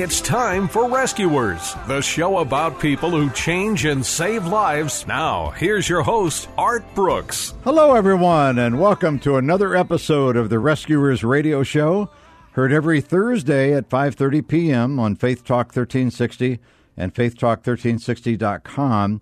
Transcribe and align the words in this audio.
It's 0.00 0.22
time 0.22 0.66
for 0.66 0.88
Rescuers, 0.88 1.76
the 1.86 2.00
show 2.00 2.38
about 2.38 2.80
people 2.80 3.10
who 3.10 3.28
change 3.28 3.84
and 3.84 4.06
save 4.06 4.46
lives. 4.46 5.06
Now, 5.06 5.50
here's 5.50 5.90
your 5.90 6.00
host, 6.00 6.48
Art 6.56 6.82
Brooks. 6.94 7.52
Hello, 7.64 7.94
everyone, 7.94 8.58
and 8.58 8.80
welcome 8.80 9.18
to 9.18 9.36
another 9.36 9.76
episode 9.76 10.38
of 10.38 10.48
the 10.48 10.58
Rescuers 10.58 11.22
Radio 11.22 11.62
Show. 11.62 12.08
Heard 12.52 12.72
every 12.72 13.02
Thursday 13.02 13.74
at 13.74 13.90
5:30 13.90 14.48
p.m. 14.48 14.98
on 14.98 15.16
Faith 15.16 15.44
Talk 15.44 15.66
1360 15.66 16.60
and 16.96 17.12
faithtalk1360.com. 17.12 19.20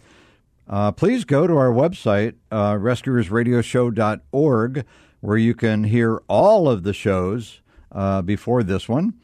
Uh, 0.69 0.93
please 0.93 1.25
go 1.25 1.49
to 1.49 1.57
our 1.57 1.73
website, 1.73 2.35
uh, 2.53 2.75
rescuersradioshow.org, 2.75 4.85
where 5.23 5.39
you 5.39 5.55
can 5.57 5.83
hear 5.83 6.23
all 6.29 6.69
of 6.69 6.85
the 6.85 6.95
shows 6.95 7.63
uh, 7.91 8.23
before 8.23 8.63
this 8.63 8.89
one. 8.89 9.15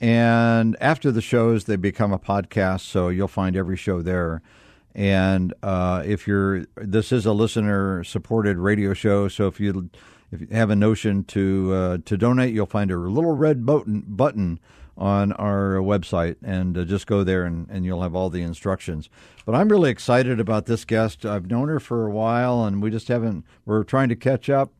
And 0.00 0.76
after 0.80 1.12
the 1.12 1.20
shows, 1.20 1.64
they 1.64 1.76
become 1.76 2.12
a 2.12 2.18
podcast, 2.18 2.80
so 2.80 3.08
you'll 3.08 3.28
find 3.28 3.54
every 3.54 3.76
show 3.76 4.00
there. 4.00 4.40
And 4.94 5.52
uh, 5.62 6.02
if 6.06 6.26
you're, 6.26 6.64
this 6.76 7.12
is 7.12 7.26
a 7.26 7.32
listener-supported 7.32 8.56
radio 8.56 8.94
show, 8.94 9.28
so 9.28 9.46
if 9.46 9.60
you 9.60 9.90
if 10.32 10.40
you 10.40 10.46
have 10.52 10.70
a 10.70 10.76
notion 10.76 11.24
to 11.24 11.72
uh, 11.74 11.98
to 12.04 12.16
donate, 12.16 12.54
you'll 12.54 12.66
find 12.66 12.90
a 12.90 12.96
little 12.96 13.36
red 13.36 13.66
button 13.66 14.04
button 14.06 14.58
on 14.96 15.32
our 15.32 15.76
website, 15.76 16.36
and 16.42 16.76
uh, 16.76 16.84
just 16.84 17.06
go 17.06 17.24
there, 17.24 17.44
and, 17.44 17.68
and 17.70 17.84
you'll 17.84 18.02
have 18.02 18.14
all 18.14 18.30
the 18.30 18.42
instructions. 18.42 19.08
But 19.46 19.54
I'm 19.54 19.68
really 19.68 19.90
excited 19.90 20.40
about 20.40 20.66
this 20.66 20.84
guest. 20.84 21.24
I've 21.24 21.50
known 21.50 21.68
her 21.68 21.80
for 21.80 22.06
a 22.06 22.10
while, 22.10 22.64
and 22.64 22.82
we 22.82 22.90
just 22.90 23.08
haven't. 23.08 23.44
We're 23.64 23.84
trying 23.84 24.08
to 24.10 24.16
catch 24.16 24.50
up. 24.50 24.72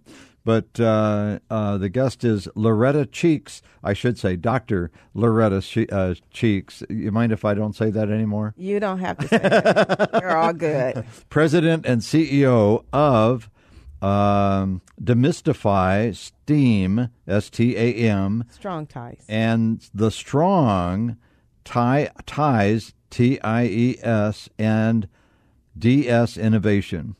But 0.44 0.80
uh, 0.80 1.40
uh, 1.50 1.76
the 1.78 1.88
guest 1.90 2.24
is 2.24 2.48
Loretta 2.54 3.04
Cheeks. 3.06 3.60
I 3.84 3.92
should 3.92 4.18
say 4.18 4.36
Dr. 4.36 4.90
Loretta 5.14 5.60
che- 5.60 5.86
uh, 5.92 6.14
Cheeks. 6.30 6.82
You 6.88 7.12
mind 7.12 7.32
if 7.32 7.44
I 7.44 7.52
don't 7.54 7.76
say 7.76 7.90
that 7.90 8.10
anymore? 8.10 8.54
You 8.56 8.80
don't 8.80 9.00
have 9.00 9.18
to 9.18 9.28
say 9.28 9.38
that. 9.38 10.12
They're 10.12 10.36
all 10.36 10.52
good. 10.54 11.04
President 11.28 11.84
and 11.84 12.00
CEO 12.00 12.84
of 12.92 13.50
um, 14.00 14.80
Demystify 15.02 16.16
STEAM, 16.16 17.10
S 17.28 17.50
T 17.50 17.76
A 17.76 17.94
M, 17.94 18.44
Strong 18.50 18.86
ties. 18.86 19.24
and 19.28 19.86
the 19.92 20.10
Strong 20.10 21.16
Tie, 21.64 22.08
Ties, 22.24 22.94
T 23.10 23.38
I 23.42 23.66
E 23.66 23.96
S, 24.02 24.48
and 24.58 25.06
DS 25.78 26.36
Innovation. 26.38 27.14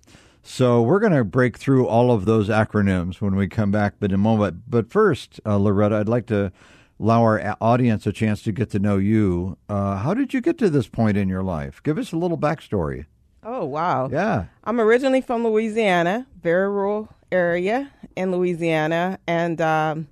So 0.53 0.83
we're 0.83 0.99
going 0.99 1.13
to 1.13 1.23
break 1.23 1.57
through 1.57 1.87
all 1.87 2.11
of 2.11 2.25
those 2.25 2.49
acronyms 2.49 3.21
when 3.21 3.37
we 3.37 3.47
come 3.47 3.71
back, 3.71 3.95
but 4.01 4.11
in 4.11 4.17
a 4.17 4.19
moment. 4.19 4.65
But 4.67 4.91
first, 4.91 5.41
uh, 5.47 5.57
Loretta, 5.57 5.95
I'd 5.95 6.09
like 6.09 6.27
to 6.27 6.51
allow 6.99 7.23
our 7.23 7.57
audience 7.61 8.05
a 8.05 8.13
chance 8.13 8.43
to 8.43 8.53
get 8.53 8.69
to 8.71 8.81
know 8.81 8.97
you. 8.97 9.57
Uh, 9.69 9.99
how 9.99 10.13
did 10.13 10.35
you 10.35 10.41
get 10.41 10.59
to 10.59 10.69
this 10.69 10.89
point 10.89 11.17
in 11.17 11.29
your 11.29 11.45
life? 11.45 11.81
Give 11.85 11.99
us 11.99 12.13
a 12.13 12.17
little 12.17 12.37
backstory. 12.37 13.07
Oh, 13.45 13.65
wow. 13.65 14.09
Yeah. 14.11 14.47
I'm 14.65 14.81
originally 14.81 15.21
from 15.21 15.45
Louisiana, 15.45 16.27
very 16.43 16.69
rural 16.69 17.09
area 17.31 17.93
in 18.17 18.33
Louisiana, 18.33 19.21
and 19.29 19.61
um, 19.61 20.09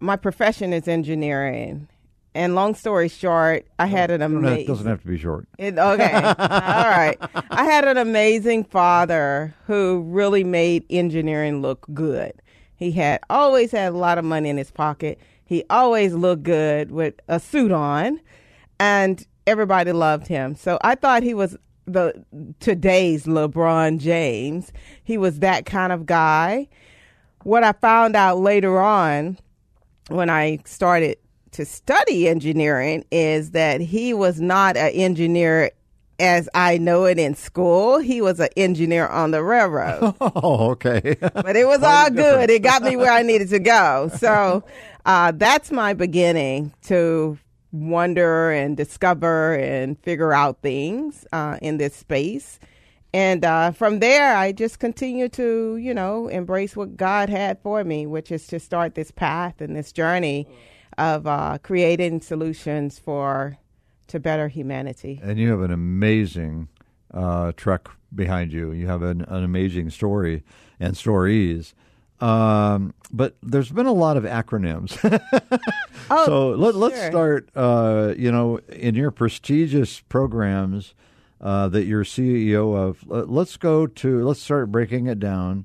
my 0.00 0.16
profession 0.16 0.72
is 0.72 0.88
engineering. 0.88 1.86
And 2.34 2.54
long 2.56 2.74
story 2.74 3.08
short, 3.08 3.66
I 3.78 3.86
had 3.86 4.10
an 4.10 4.20
It 4.20 4.24
amazing. 4.24 4.66
doesn't 4.66 4.86
have 4.86 5.00
to 5.02 5.06
be 5.06 5.16
short. 5.18 5.46
It, 5.56 5.78
okay. 5.78 6.12
All 6.22 6.34
right. 6.36 7.16
I 7.50 7.64
had 7.64 7.86
an 7.86 7.96
amazing 7.96 8.64
father 8.64 9.54
who 9.66 10.02
really 10.08 10.42
made 10.42 10.84
engineering 10.90 11.62
look 11.62 11.86
good. 11.94 12.32
He 12.74 12.90
had 12.90 13.20
always 13.30 13.70
had 13.70 13.92
a 13.92 13.96
lot 13.96 14.18
of 14.18 14.24
money 14.24 14.48
in 14.48 14.56
his 14.56 14.72
pocket. 14.72 15.20
He 15.44 15.62
always 15.70 16.12
looked 16.14 16.42
good 16.42 16.90
with 16.90 17.14
a 17.28 17.38
suit 17.38 17.70
on, 17.70 18.20
and 18.80 19.24
everybody 19.46 19.92
loved 19.92 20.26
him. 20.26 20.56
So 20.56 20.78
I 20.82 20.96
thought 20.96 21.22
he 21.22 21.34
was 21.34 21.56
the 21.86 22.24
today's 22.58 23.26
LeBron 23.26 23.98
James. 24.00 24.72
He 25.04 25.18
was 25.18 25.38
that 25.38 25.66
kind 25.66 25.92
of 25.92 26.04
guy. 26.06 26.66
What 27.44 27.62
I 27.62 27.72
found 27.72 28.16
out 28.16 28.38
later 28.38 28.80
on 28.80 29.38
when 30.08 30.30
I 30.30 30.58
started 30.64 31.18
to 31.54 31.64
study 31.64 32.28
engineering 32.28 33.04
is 33.10 33.52
that 33.52 33.80
he 33.80 34.12
was 34.12 34.40
not 34.40 34.76
an 34.76 34.90
engineer 34.90 35.70
as 36.18 36.48
I 36.54 36.78
know 36.78 37.04
it 37.04 37.18
in 37.18 37.34
school. 37.34 37.98
He 37.98 38.20
was 38.20 38.40
an 38.40 38.48
engineer 38.56 39.06
on 39.06 39.30
the 39.30 39.42
railroad. 39.42 40.14
Oh, 40.20 40.70
okay. 40.72 41.16
but 41.20 41.56
it 41.56 41.66
was 41.66 41.82
all 41.82 42.10
good. 42.10 42.50
It 42.50 42.62
got 42.62 42.82
me 42.82 42.96
where 42.96 43.10
I 43.10 43.22
needed 43.22 43.50
to 43.50 43.58
go. 43.58 44.10
So 44.16 44.64
uh, 45.06 45.32
that's 45.34 45.70
my 45.70 45.94
beginning 45.94 46.72
to 46.82 47.38
wonder 47.72 48.50
and 48.50 48.76
discover 48.76 49.54
and 49.54 49.98
figure 50.00 50.32
out 50.32 50.60
things 50.60 51.26
uh, 51.32 51.58
in 51.62 51.78
this 51.78 51.94
space. 51.94 52.58
And 53.12 53.44
uh, 53.44 53.70
from 53.70 54.00
there, 54.00 54.36
I 54.36 54.50
just 54.52 54.80
continue 54.80 55.28
to, 55.30 55.76
you 55.76 55.94
know, 55.94 56.26
embrace 56.28 56.74
what 56.76 56.96
God 56.96 57.28
had 57.28 57.60
for 57.62 57.84
me, 57.84 58.06
which 58.06 58.32
is 58.32 58.46
to 58.48 58.58
start 58.58 58.96
this 58.96 59.12
path 59.12 59.60
and 59.60 59.76
this 59.76 59.92
journey 59.92 60.48
of 60.98 61.26
uh, 61.26 61.58
creating 61.62 62.20
solutions 62.20 62.98
for 62.98 63.58
to 64.08 64.20
better 64.20 64.48
humanity. 64.48 65.20
and 65.22 65.38
you 65.38 65.50
have 65.50 65.60
an 65.62 65.70
amazing 65.72 66.68
uh, 67.12 67.52
truck 67.56 67.96
behind 68.14 68.52
you. 68.52 68.72
You 68.72 68.86
have 68.86 69.02
an, 69.02 69.22
an 69.22 69.42
amazing 69.44 69.90
story 69.90 70.42
and 70.78 70.96
stories. 70.96 71.74
Um, 72.20 72.94
but 73.12 73.36
there's 73.42 73.70
been 73.70 73.86
a 73.86 73.92
lot 73.92 74.16
of 74.16 74.24
acronyms. 74.24 74.92
Oh, 76.10 76.26
so 76.26 76.50
let, 76.50 76.74
let's 76.74 76.96
sure. 76.96 77.10
start. 77.10 77.48
Uh, 77.56 78.12
you 78.18 78.30
know, 78.30 78.58
in 78.68 78.94
your 78.94 79.10
prestigious 79.10 80.00
programs 80.00 80.92
uh, 81.40 81.68
that 81.70 81.84
you're 81.84 82.04
CEO 82.04 82.76
of, 82.76 83.08
let- 83.08 83.30
let's 83.30 83.56
go 83.56 83.86
to. 83.86 84.22
Let's 84.22 84.42
start 84.42 84.70
breaking 84.70 85.06
it 85.06 85.18
down. 85.18 85.64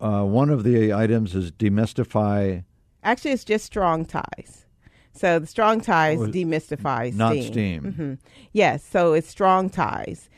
Uh, 0.00 0.22
one 0.22 0.48
of 0.50 0.62
the 0.62 0.92
items 0.92 1.34
is 1.34 1.50
demystify, 1.50 2.62
Actually, 3.08 3.30
it's 3.30 3.44
just 3.44 3.64
strong 3.64 4.04
ties. 4.04 4.66
So 5.14 5.38
the 5.38 5.46
strong 5.46 5.80
ties 5.80 6.18
demystifies 6.18 7.14
not 7.14 7.32
steam. 7.32 7.52
steam. 7.52 7.92
hmm 7.92 8.14
Yes, 8.52 8.84
so 8.84 9.14
it's 9.14 9.26
strong 9.28 9.70
ties. 9.70 10.28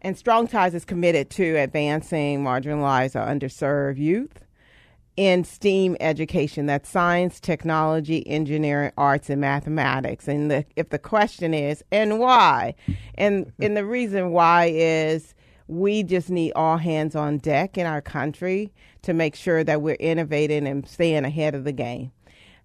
And 0.00 0.16
strong 0.16 0.46
ties 0.46 0.72
is 0.72 0.84
committed 0.84 1.28
to 1.30 1.56
advancing 1.56 2.44
marginalized 2.44 3.16
or 3.16 3.28
underserved 3.28 3.98
youth 3.98 4.44
in 5.16 5.42
STEAM 5.42 5.96
education. 5.98 6.66
That's 6.66 6.88
science, 6.88 7.40
technology, 7.40 8.24
engineering, 8.28 8.92
arts, 8.96 9.28
and 9.28 9.40
mathematics. 9.40 10.28
And 10.28 10.52
the, 10.52 10.64
if 10.76 10.90
the 10.90 11.00
question 11.00 11.52
is, 11.52 11.82
and 11.90 12.20
why? 12.20 12.76
And, 13.16 13.52
and 13.58 13.76
the 13.76 13.84
reason 13.84 14.30
why 14.30 14.66
is 14.72 15.34
we 15.66 16.04
just 16.04 16.30
need 16.30 16.52
all 16.52 16.76
hands 16.76 17.16
on 17.16 17.38
deck 17.38 17.76
in 17.76 17.86
our 17.86 18.00
country 18.00 18.72
to 19.02 19.12
make 19.12 19.34
sure 19.34 19.64
that 19.64 19.82
we're 19.82 19.96
innovating 19.96 20.68
and 20.68 20.86
staying 20.88 21.24
ahead 21.24 21.56
of 21.56 21.64
the 21.64 21.72
game. 21.72 22.12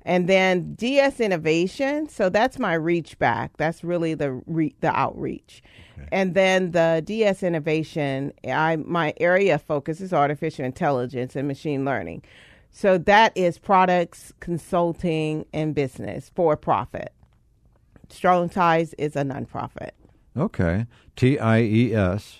And 0.06 0.30
then 0.30 0.76
DS 0.76 1.20
innovation, 1.20 2.08
so 2.08 2.30
that's 2.30 2.60
my 2.60 2.76
reach 2.76 3.18
back. 3.18 3.58
That's 3.58 3.84
really 3.84 4.14
the 4.14 4.34
re- 4.46 4.76
the 4.80 4.96
outreach. 4.96 5.64
And 6.12 6.36
then 6.36 6.72
the 6.72 7.02
DS 7.04 7.42
innovation, 7.42 8.34
I 8.48 8.76
my 8.76 9.14
area 9.20 9.56
of 9.56 9.64
focus 9.64 10.02
is 10.02 10.14
artificial 10.14 10.64
intelligence 10.64 11.36
and 11.36 11.48
machine 11.48 11.86
learning. 11.86 12.24
So 12.70 12.98
that 13.00 13.32
is 13.36 13.58
products, 13.58 14.34
consulting, 14.42 15.46
and 15.54 15.74
business 15.74 16.30
for 16.36 16.56
profit. 16.56 17.14
Strong 18.10 18.50
Ties 18.50 18.94
is 18.98 19.16
a 19.16 19.24
nonprofit. 19.24 19.92
Okay. 20.38 20.86
T 21.16 21.40
I 21.40 21.62
E 21.62 21.96
S. 21.96 22.40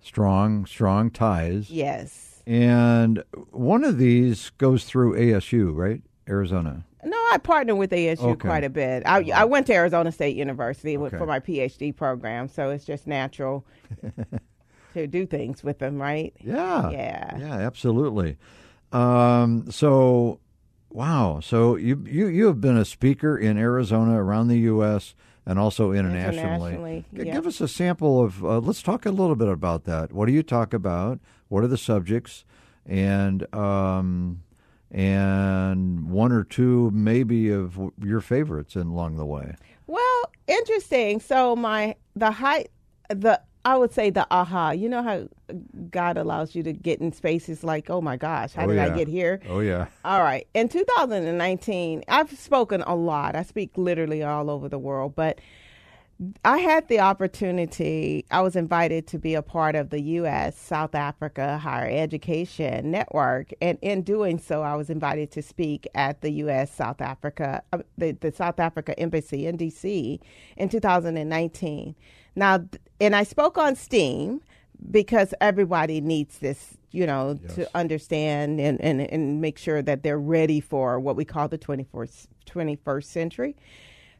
Strong, 0.00 0.66
strong 0.66 1.10
ties. 1.10 1.68
Yes. 1.68 2.42
And 2.46 3.24
one 3.50 3.82
of 3.82 3.98
these 3.98 4.50
goes 4.50 4.84
through 4.84 5.16
ASU, 5.16 5.74
right? 5.74 6.00
Arizona. 6.28 6.84
No, 7.04 7.16
I 7.32 7.38
partner 7.38 7.74
with 7.76 7.90
ASU 7.90 8.20
Okay. 8.20 8.48
quite 8.48 8.64
a 8.64 8.70
bit. 8.70 9.04
I, 9.06 9.30
I 9.34 9.44
went 9.44 9.66
to 9.68 9.74
Arizona 9.74 10.10
State 10.10 10.34
University 10.36 10.96
Okay. 10.98 11.16
for 11.16 11.26
my 11.26 11.38
PhD 11.40 11.94
program, 11.94 12.48
so 12.48 12.70
it's 12.70 12.84
just 12.84 13.06
natural 13.06 13.64
to 14.94 15.06
do 15.06 15.26
things 15.26 15.62
with 15.62 15.78
them, 15.78 16.00
right? 16.00 16.34
Yeah. 16.40 16.90
Yeah. 16.90 17.36
Yeah, 17.38 17.54
absolutely. 17.54 18.36
Um, 18.92 19.70
so, 19.70 20.40
wow. 20.90 21.40
So 21.40 21.76
you, 21.76 22.02
you, 22.06 22.26
you 22.28 22.46
have 22.46 22.60
been 22.60 22.76
a 22.76 22.84
speaker 22.84 23.36
in 23.36 23.56
Arizona, 23.58 24.20
around 24.22 24.48
the 24.48 24.58
U.S., 24.60 25.14
and 25.48 25.60
also 25.60 25.92
internationally. 25.92 26.72
Internationally, 26.72 27.04
G- 27.14 27.22
yeah. 27.26 27.34
Give 27.34 27.46
us 27.46 27.60
a 27.60 27.68
sample 27.68 28.20
of, 28.24 28.44
uh, 28.44 28.58
let's 28.58 28.82
talk 28.82 29.06
a 29.06 29.10
little 29.12 29.36
bit 29.36 29.48
about 29.48 29.84
that. 29.84 30.12
What 30.12 30.26
do 30.26 30.32
you 30.32 30.42
talk 30.42 30.74
about? 30.74 31.20
What 31.48 31.62
are 31.62 31.68
the 31.68 31.76
subjects? 31.78 32.44
And, 32.84 33.52
um, 33.54 34.42
and 34.90 36.10
one 36.10 36.32
or 36.32 36.44
two 36.44 36.90
maybe 36.92 37.50
of 37.50 37.78
your 38.02 38.20
favorites 38.20 38.76
along 38.76 39.16
the 39.16 39.26
way. 39.26 39.56
Well, 39.86 40.32
interesting. 40.46 41.20
So 41.20 41.54
my 41.56 41.96
the 42.14 42.30
height 42.30 42.70
the 43.08 43.40
I 43.64 43.76
would 43.76 43.92
say 43.92 44.10
the 44.10 44.26
aha. 44.30 44.70
You 44.70 44.88
know 44.88 45.02
how 45.02 45.28
God 45.90 46.16
allows 46.16 46.54
you 46.54 46.62
to 46.62 46.72
get 46.72 47.00
in 47.00 47.12
spaces 47.12 47.64
like, 47.64 47.90
oh 47.90 48.00
my 48.00 48.16
gosh, 48.16 48.52
how 48.52 48.62
Oh, 48.64 48.68
did 48.68 48.76
yeah. 48.76 48.84
I 48.86 48.96
get 48.96 49.08
here? 49.08 49.40
Oh, 49.48 49.58
yeah. 49.58 49.86
All 50.04 50.22
right. 50.22 50.46
In 50.54 50.68
2019, 50.68 52.04
I've 52.06 52.30
spoken 52.38 52.82
a 52.82 52.94
lot. 52.94 53.34
I 53.34 53.42
speak 53.42 53.72
literally 53.76 54.22
all 54.22 54.50
over 54.50 54.68
the 54.68 54.78
world, 54.78 55.16
but 55.16 55.40
I 56.44 56.58
had 56.58 56.88
the 56.88 57.00
opportunity, 57.00 58.24
I 58.30 58.40
was 58.40 58.56
invited 58.56 59.06
to 59.08 59.18
be 59.18 59.34
a 59.34 59.42
part 59.42 59.74
of 59.74 59.90
the 59.90 60.00
U.S. 60.00 60.58
South 60.58 60.94
Africa 60.94 61.58
Higher 61.58 61.90
Education 61.90 62.90
Network. 62.90 63.52
And 63.60 63.78
in 63.82 64.00
doing 64.00 64.38
so, 64.38 64.62
I 64.62 64.76
was 64.76 64.88
invited 64.88 65.30
to 65.32 65.42
speak 65.42 65.86
at 65.94 66.22
the 66.22 66.30
U.S. 66.30 66.74
South 66.74 67.02
Africa, 67.02 67.62
uh, 67.74 67.78
the, 67.98 68.12
the 68.12 68.32
South 68.32 68.58
Africa 68.58 68.98
Embassy 68.98 69.46
in 69.46 69.58
D.C. 69.58 70.18
in 70.56 70.68
2019. 70.70 71.94
Now, 72.34 72.64
and 72.98 73.14
I 73.14 73.22
spoke 73.22 73.58
on 73.58 73.76
STEAM 73.76 74.40
because 74.90 75.34
everybody 75.42 76.00
needs 76.00 76.38
this, 76.38 76.78
you 76.92 77.06
know, 77.06 77.38
to 77.54 77.68
understand 77.74 78.58
and, 78.58 78.80
and, 78.80 79.02
and 79.02 79.42
make 79.42 79.58
sure 79.58 79.82
that 79.82 80.02
they're 80.02 80.18
ready 80.18 80.60
for 80.60 80.98
what 80.98 81.14
we 81.14 81.26
call 81.26 81.48
the 81.48 81.58
21st, 81.58 82.26
21st 82.46 83.04
century. 83.04 83.56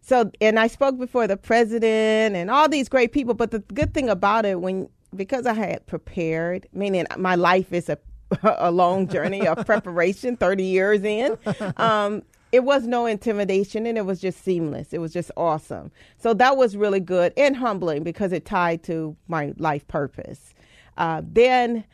So, 0.06 0.30
and 0.40 0.56
I 0.60 0.68
spoke 0.68 0.98
before 0.98 1.26
the 1.26 1.36
president 1.36 2.36
and 2.36 2.48
all 2.48 2.68
these 2.68 2.88
great 2.88 3.10
people. 3.10 3.34
But 3.34 3.50
the 3.50 3.58
good 3.58 3.92
thing 3.92 4.08
about 4.08 4.46
it, 4.46 4.60
when 4.60 4.88
because 5.16 5.46
I 5.46 5.52
had 5.52 5.84
prepared, 5.88 6.68
meaning 6.72 7.06
my 7.18 7.34
life 7.34 7.72
is 7.72 7.88
a 7.88 7.98
a 8.42 8.70
long 8.70 9.08
journey 9.08 9.48
of 9.48 9.66
preparation, 9.66 10.36
thirty 10.36 10.62
years 10.62 11.02
in. 11.02 11.36
Um, 11.76 12.22
it 12.52 12.62
was 12.62 12.86
no 12.86 13.06
intimidation, 13.06 13.84
and 13.84 13.98
it 13.98 14.06
was 14.06 14.20
just 14.20 14.44
seamless. 14.44 14.92
It 14.92 14.98
was 14.98 15.12
just 15.12 15.32
awesome. 15.36 15.90
So 16.18 16.32
that 16.34 16.56
was 16.56 16.76
really 16.76 17.00
good 17.00 17.32
and 17.36 17.56
humbling 17.56 18.04
because 18.04 18.32
it 18.32 18.44
tied 18.44 18.84
to 18.84 19.16
my 19.26 19.54
life 19.58 19.88
purpose. 19.88 20.54
Uh, 20.96 21.22
then 21.24 21.84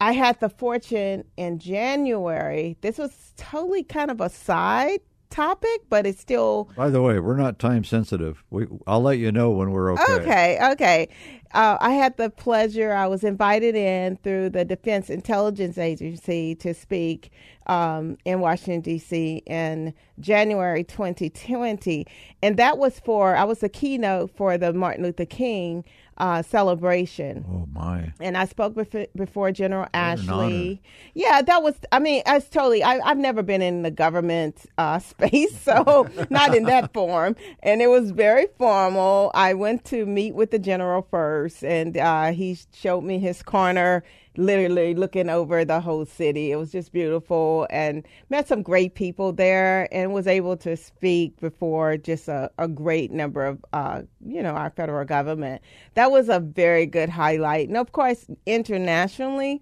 I 0.00 0.12
had 0.12 0.40
the 0.40 0.48
fortune 0.48 1.24
in 1.36 1.60
January. 1.60 2.76
This 2.80 2.98
was 2.98 3.32
totally 3.36 3.84
kind 3.84 4.10
of 4.10 4.20
a 4.20 4.28
side 4.28 5.00
topic, 5.30 5.82
but 5.88 6.06
it's 6.06 6.20
still 6.20 6.68
By 6.76 6.90
the 6.90 7.00
way, 7.00 7.18
we're 7.20 7.36
not 7.36 7.58
time 7.58 7.84
sensitive. 7.84 8.44
We, 8.50 8.66
I'll 8.86 9.02
let 9.02 9.18
you 9.18 9.32
know 9.32 9.50
when 9.50 9.70
we're 9.70 9.92
okay. 9.94 10.12
Okay, 10.12 10.58
okay. 10.72 11.08
Uh, 11.52 11.76
I 11.80 11.92
had 11.92 12.16
the 12.16 12.30
pleasure, 12.30 12.92
I 12.92 13.06
was 13.08 13.24
invited 13.24 13.74
in 13.74 14.16
through 14.18 14.50
the 14.50 14.64
Defense 14.64 15.10
Intelligence 15.10 15.78
Agency 15.78 16.54
to 16.56 16.72
speak 16.74 17.32
um, 17.66 18.18
in 18.24 18.40
Washington, 18.40 18.80
D.C. 18.82 19.42
in 19.46 19.92
January 20.20 20.84
2020. 20.84 22.06
And 22.42 22.56
that 22.56 22.78
was 22.78 23.00
for, 23.00 23.34
I 23.34 23.44
was 23.44 23.60
the 23.60 23.68
keynote 23.68 24.30
for 24.36 24.56
the 24.58 24.72
Martin 24.72 25.02
Luther 25.02 25.24
King 25.24 25.84
uh, 26.20 26.42
celebration 26.42 27.44
Oh, 27.50 27.66
my. 27.72 28.12
and 28.20 28.36
I 28.36 28.44
spoke 28.44 28.74
before, 28.74 29.06
before 29.16 29.50
General 29.52 29.84
an 29.94 30.18
Ashley. 30.20 30.82
Yeah, 31.14 31.42
that 31.42 31.62
was. 31.62 31.74
I 31.90 31.98
mean, 31.98 32.22
I 32.26 32.38
totally. 32.40 32.82
I, 32.84 33.00
I've 33.00 33.18
never 33.18 33.42
been 33.42 33.62
in 33.62 33.82
the 33.82 33.90
government 33.90 34.66
uh, 34.78 34.98
space, 35.12 35.58
so 35.60 36.08
not 36.30 36.54
in 36.54 36.64
that 36.64 36.92
form. 36.92 37.34
And 37.62 37.82
it 37.82 37.88
was 37.88 38.10
very 38.12 38.46
formal. 38.58 39.30
I 39.34 39.54
went 39.54 39.84
to 39.86 40.06
meet 40.06 40.34
with 40.34 40.50
the 40.50 40.58
general 40.58 41.06
first, 41.10 41.64
and 41.64 41.96
uh, 41.96 42.32
he 42.32 42.56
showed 42.72 43.02
me 43.02 43.18
his 43.18 43.42
corner, 43.42 44.04
literally 44.40 44.94
looking 44.94 45.28
over 45.28 45.64
the 45.64 45.80
whole 45.80 46.04
city. 46.06 46.50
It 46.50 46.56
was 46.56 46.72
just 46.72 46.92
beautiful, 46.92 47.66
and 47.70 48.06
met 48.28 48.48
some 48.48 48.62
great 48.62 48.94
people 48.94 49.32
there, 49.32 49.88
and 49.92 50.12
was 50.12 50.26
able 50.26 50.56
to 50.58 50.76
speak 50.76 51.38
before 51.40 51.96
just 51.96 52.28
a, 52.28 52.50
a 52.58 52.66
great 52.66 53.10
number 53.10 53.44
of, 53.44 53.64
uh, 53.72 54.02
you 54.26 54.42
know, 54.42 54.54
our 54.54 54.70
federal 54.70 55.04
government. 55.04 55.62
That 55.94 56.10
was 56.10 56.28
a 56.28 56.40
very 56.40 56.86
good 56.86 57.08
highlight. 57.08 57.68
And 57.68 57.76
of 57.76 57.92
course, 57.92 58.26
internationally, 58.46 59.60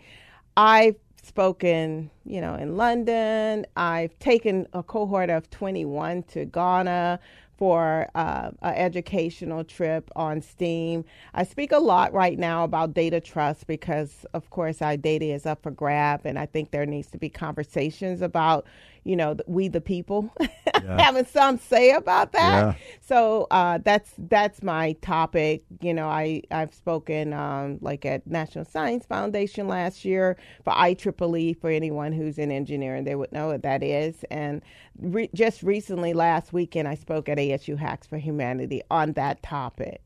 I've 0.56 0.96
spoken, 1.22 2.10
you 2.25 2.40
know, 2.40 2.54
in 2.54 2.76
London. 2.76 3.66
I've 3.76 4.19
taken 4.19 4.66
a 4.72 4.82
cohort 4.82 5.30
of 5.30 5.50
21 5.50 6.22
to 6.25 6.44
Ghana 6.46 7.20
for 7.58 8.08
uh, 8.14 8.50
an 8.62 8.75
educational 8.75 9.64
trip 9.64 10.10
on 10.14 10.40
STEAM. 10.40 11.05
I 11.34 11.43
speak 11.43 11.72
a 11.72 11.78
lot 11.78 12.12
right 12.12 12.38
now 12.38 12.62
about 12.62 12.94
data 12.94 13.20
trust 13.20 13.66
because, 13.66 14.25
of 14.32 14.49
course, 14.50 14.81
our 14.81 14.96
data 14.96 15.26
is 15.26 15.44
up 15.44 15.62
for 15.62 15.72
grab, 15.72 16.20
and 16.25 16.38
I 16.38 16.46
think 16.46 16.70
there 16.70 16.87
needs 16.87 17.10
to 17.10 17.19
be 17.19 17.28
conversations 17.28 18.22
about, 18.22 18.64
you 19.08 19.16
know, 19.16 19.32
the- 19.34 19.44
we 19.46 19.69
the 19.69 19.81
people 19.81 20.31
having 20.99 21.25
some 21.25 21.56
say 21.58 21.93
about 21.93 22.32
that. 22.32 22.60
Yeah. 22.60 22.75
So 23.00 23.46
uh, 23.50 23.78
that's 23.82 24.10
that's 24.19 24.62
my 24.62 24.93
topic. 25.00 25.64
You 25.81 25.94
know, 25.94 26.08
I 26.08 26.43
I've 26.50 26.75
spoken 26.75 27.32
um, 27.32 27.78
like 27.81 28.05
at 28.05 28.26
National 28.26 28.66
Science 28.66 29.06
Foundation 29.06 29.66
last 29.66 30.05
year 30.05 30.37
for 30.62 30.75
IEEE. 30.75 31.58
For 31.58 31.70
anyone 31.70 32.12
who's 32.12 32.37
in 32.38 32.50
engineering, 32.52 33.05
they 33.05 33.14
would 33.14 33.32
know 33.32 33.46
what 33.49 33.62
that 33.62 33.82
is. 33.82 34.25
And 34.31 34.60
re- 35.00 35.31
just 35.34 35.62
recently, 35.62 36.12
last 36.12 36.52
weekend, 36.52 36.87
I 36.87 36.94
spoke 36.94 37.31
at 37.31 37.38
ASU 37.38 37.78
Hacks 37.78 38.06
for 38.06 38.19
Humanity 38.19 38.82
on 38.90 39.14
that 39.14 39.43
topic. 39.43 40.02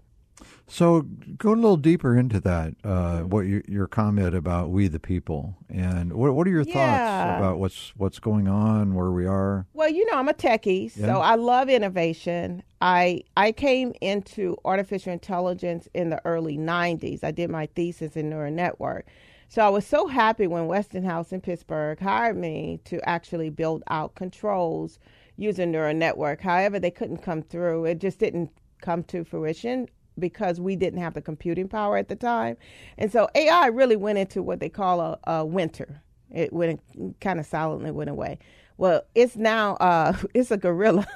So 0.67 1.03
go 1.03 1.53
a 1.53 1.55
little 1.55 1.77
deeper 1.77 2.17
into 2.17 2.41
that. 2.41 2.75
Uh, 2.82 3.20
what 3.20 3.43
you, 3.46 3.63
your 3.69 3.87
comment 3.87 4.34
about 4.34 4.70
we 4.70 4.89
the 4.89 4.99
people, 5.01 5.56
and 5.69 6.13
what 6.13 6.34
what 6.34 6.46
are 6.46 6.51
your 6.51 6.65
thoughts 6.65 7.39
about 7.39 7.58
what's 7.58 7.93
what's 7.96 8.19
going 8.19 8.49
on, 8.49 8.94
where 8.94 9.11
we 9.11 9.27
are? 9.27 9.67
Well, 9.75 9.89
you 9.91 10.05
know, 10.11 10.19
I'm 10.19 10.29
a 10.29 10.34
techie, 10.34 10.94
Yeah. 10.96 11.06
so 11.06 11.20
I 11.20 11.34
love 11.34 11.69
innovation. 11.69 12.63
I 12.81 13.22
I 13.37 13.53
came 13.53 13.93
into 14.01 14.56
artificial 14.65 15.13
intelligence 15.13 15.89
in 15.94 16.11
the 16.11 16.20
early 16.25 16.56
'90s. 16.56 17.22
I 17.22 17.31
did 17.31 17.51
my 17.51 17.67
thesis 17.67 18.17
in 18.17 18.31
neural 18.31 18.51
network, 18.53 19.06
so 19.49 19.63
I 19.63 19.69
was 19.69 19.87
so 19.87 20.06
happy 20.06 20.46
when 20.46 20.67
Westinghouse 20.67 21.32
in 21.32 21.41
Pittsburgh 21.43 22.01
hired 22.01 22.37
me 22.37 22.81
to 22.87 23.06
actually 23.08 23.51
build 23.51 23.82
out 23.89 24.15
controls 24.15 24.99
using 25.37 25.70
neural 25.70 25.94
network. 25.94 26.41
However, 26.41 26.79
they 26.79 26.91
couldn't 26.91 27.19
come 27.19 27.43
through. 27.43 27.84
It 27.84 27.99
just 27.99 28.19
didn't 28.19 28.51
come 28.81 29.03
to 29.05 29.22
fruition 29.25 29.89
because 30.19 30.60
we 30.60 30.76
didn't 30.76 31.00
have 31.00 31.14
the 31.14 31.22
computing 31.22 31.69
power 31.69 31.96
at 31.96 32.08
the 32.08 32.16
time, 32.16 32.56
and 32.98 33.10
so 33.10 33.28
AI 33.34 33.66
really 33.69 33.96
went 33.96 34.19
into 34.19 34.42
what 34.42 34.60
they 34.60 34.69
call 34.69 35.00
a, 35.00 35.19
a 35.24 35.44
winter. 35.44 36.02
It 36.31 36.52
went 36.52 36.81
kind 37.20 37.38
of 37.38 37.46
silently 37.46 37.90
went 37.90 38.10
away. 38.10 38.38
Well, 38.78 39.02
it's 39.14 39.36
now 39.36 39.76
uh, 39.76 40.16
it's 40.34 40.50
a 40.50 40.56
gorilla. 40.56 41.06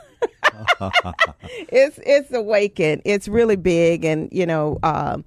it's 1.69 1.99
it's 2.05 2.33
awakened. 2.33 3.03
It's 3.05 3.29
really 3.29 3.57
big 3.57 4.05
and 4.05 4.29
you 4.33 4.47
know 4.47 4.79
um, 4.83 5.25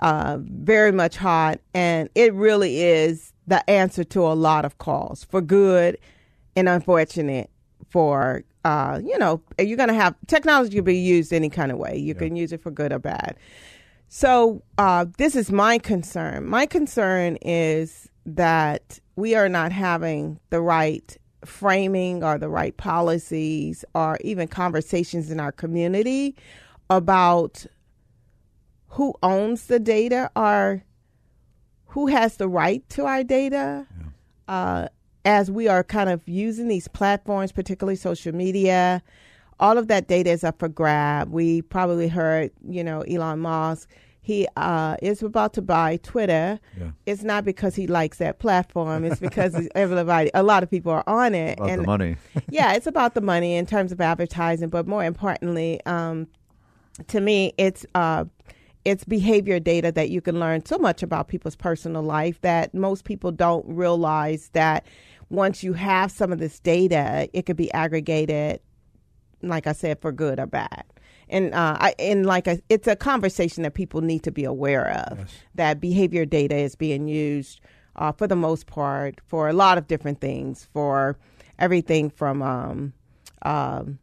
uh, 0.00 0.38
very 0.40 0.92
much 0.92 1.16
hot, 1.16 1.60
and 1.74 2.08
it 2.14 2.34
really 2.34 2.80
is 2.82 3.32
the 3.46 3.68
answer 3.70 4.04
to 4.04 4.20
a 4.26 4.34
lot 4.34 4.64
of 4.64 4.78
calls 4.78 5.24
for 5.24 5.40
good 5.40 5.98
and 6.56 6.68
unfortunate 6.68 7.50
for 7.88 8.44
uh, 8.64 9.00
you 9.04 9.16
know 9.18 9.40
you're 9.58 9.76
going 9.76 9.88
to 9.88 9.94
have 9.94 10.14
technology 10.26 10.80
be 10.80 10.96
used 10.96 11.32
any 11.32 11.48
kind 11.50 11.70
of 11.72 11.78
way. 11.78 11.96
You 11.96 12.14
can 12.14 12.36
use 12.36 12.52
it 12.52 12.62
for 12.62 12.70
good 12.70 12.92
or 12.92 12.98
bad. 12.98 13.36
So 14.08 14.62
uh, 14.78 15.06
this 15.18 15.36
is 15.36 15.50
my 15.50 15.78
concern. 15.78 16.46
My 16.46 16.66
concern 16.66 17.36
is 17.42 18.08
that 18.24 18.98
we 19.16 19.34
are 19.34 19.48
not 19.48 19.72
having 19.72 20.38
the 20.50 20.60
right 20.60 21.16
framing 21.44 22.24
or 22.24 22.38
the 22.38 22.48
right 22.48 22.76
policies 22.76 23.84
or 23.94 24.18
even 24.22 24.48
conversations 24.48 25.30
in 25.30 25.40
our 25.40 25.52
community 25.52 26.34
about 26.90 27.66
who 28.88 29.14
owns 29.22 29.66
the 29.66 29.78
data 29.78 30.30
or 30.36 30.82
who 31.86 32.06
has 32.08 32.36
the 32.36 32.48
right 32.48 32.88
to 32.90 33.04
our 33.06 33.22
data. 33.22 33.86
Uh, 34.48 34.88
as 35.26 35.50
we 35.50 35.66
are 35.66 35.82
kind 35.82 36.08
of 36.08 36.26
using 36.26 36.68
these 36.68 36.86
platforms, 36.86 37.50
particularly 37.50 37.96
social 37.96 38.32
media, 38.32 39.02
all 39.58 39.76
of 39.76 39.88
that 39.88 40.06
data 40.06 40.30
is 40.30 40.44
up 40.44 40.60
for 40.60 40.68
grab. 40.68 41.30
We 41.30 41.62
probably 41.62 42.06
heard, 42.06 42.52
you 42.66 42.84
know, 42.84 43.00
Elon 43.02 43.40
Musk. 43.40 43.90
He 44.20 44.46
uh, 44.56 44.96
is 45.02 45.22
about 45.22 45.52
to 45.54 45.62
buy 45.62 45.98
Twitter. 45.98 46.60
Yeah. 46.78 46.90
It's 47.06 47.24
not 47.24 47.44
because 47.44 47.74
he 47.74 47.88
likes 47.88 48.18
that 48.18 48.38
platform. 48.38 49.04
It's 49.04 49.20
because 49.20 49.68
everybody, 49.74 50.30
a 50.32 50.44
lot 50.44 50.62
of 50.62 50.70
people 50.70 50.92
are 50.92 51.04
on 51.08 51.34
it. 51.34 51.58
About 51.58 51.76
the 51.76 51.82
money. 51.82 52.16
yeah, 52.48 52.74
it's 52.74 52.86
about 52.86 53.14
the 53.14 53.20
money 53.20 53.56
in 53.56 53.66
terms 53.66 53.90
of 53.90 54.00
advertising, 54.00 54.68
but 54.68 54.86
more 54.86 55.04
importantly, 55.04 55.80
um, 55.86 56.28
to 57.08 57.20
me, 57.20 57.52
it's 57.58 57.84
uh, 57.94 58.24
it's 58.84 59.04
behavior 59.04 59.58
data 59.58 59.90
that 59.90 60.10
you 60.10 60.20
can 60.20 60.38
learn 60.38 60.64
so 60.64 60.78
much 60.78 61.02
about 61.02 61.26
people's 61.26 61.56
personal 61.56 62.02
life 62.02 62.40
that 62.42 62.72
most 62.72 63.04
people 63.04 63.32
don't 63.32 63.66
realize 63.66 64.50
that 64.52 64.86
once 65.30 65.62
you 65.62 65.72
have 65.72 66.10
some 66.10 66.32
of 66.32 66.38
this 66.38 66.60
data, 66.60 67.28
it 67.32 67.46
could 67.46 67.56
be 67.56 67.72
aggregated, 67.72 68.60
like 69.42 69.66
I 69.66 69.72
said, 69.72 70.00
for 70.00 70.12
good 70.12 70.38
or 70.38 70.46
bad. 70.46 70.84
And 71.28 71.52
uh, 71.54 71.76
I, 71.80 71.94
and 71.98 72.24
like 72.24 72.46
a, 72.46 72.60
it's 72.68 72.86
a 72.86 72.94
conversation 72.94 73.64
that 73.64 73.74
people 73.74 74.00
need 74.00 74.22
to 74.22 74.30
be 74.30 74.44
aware 74.44 74.88
of. 74.88 75.18
That 75.56 75.80
behavior 75.80 76.24
data 76.24 76.56
is 76.56 76.76
being 76.76 77.08
used 77.08 77.60
uh, 77.96 78.12
for 78.12 78.26
the 78.28 78.36
most 78.36 78.66
part 78.66 79.20
for 79.26 79.48
a 79.48 79.52
lot 79.52 79.78
of 79.78 79.88
different 79.88 80.20
things, 80.20 80.68
for 80.72 81.18
everything 81.58 82.10
from 82.10 82.42
um, 82.42 82.92
um, 83.42 83.98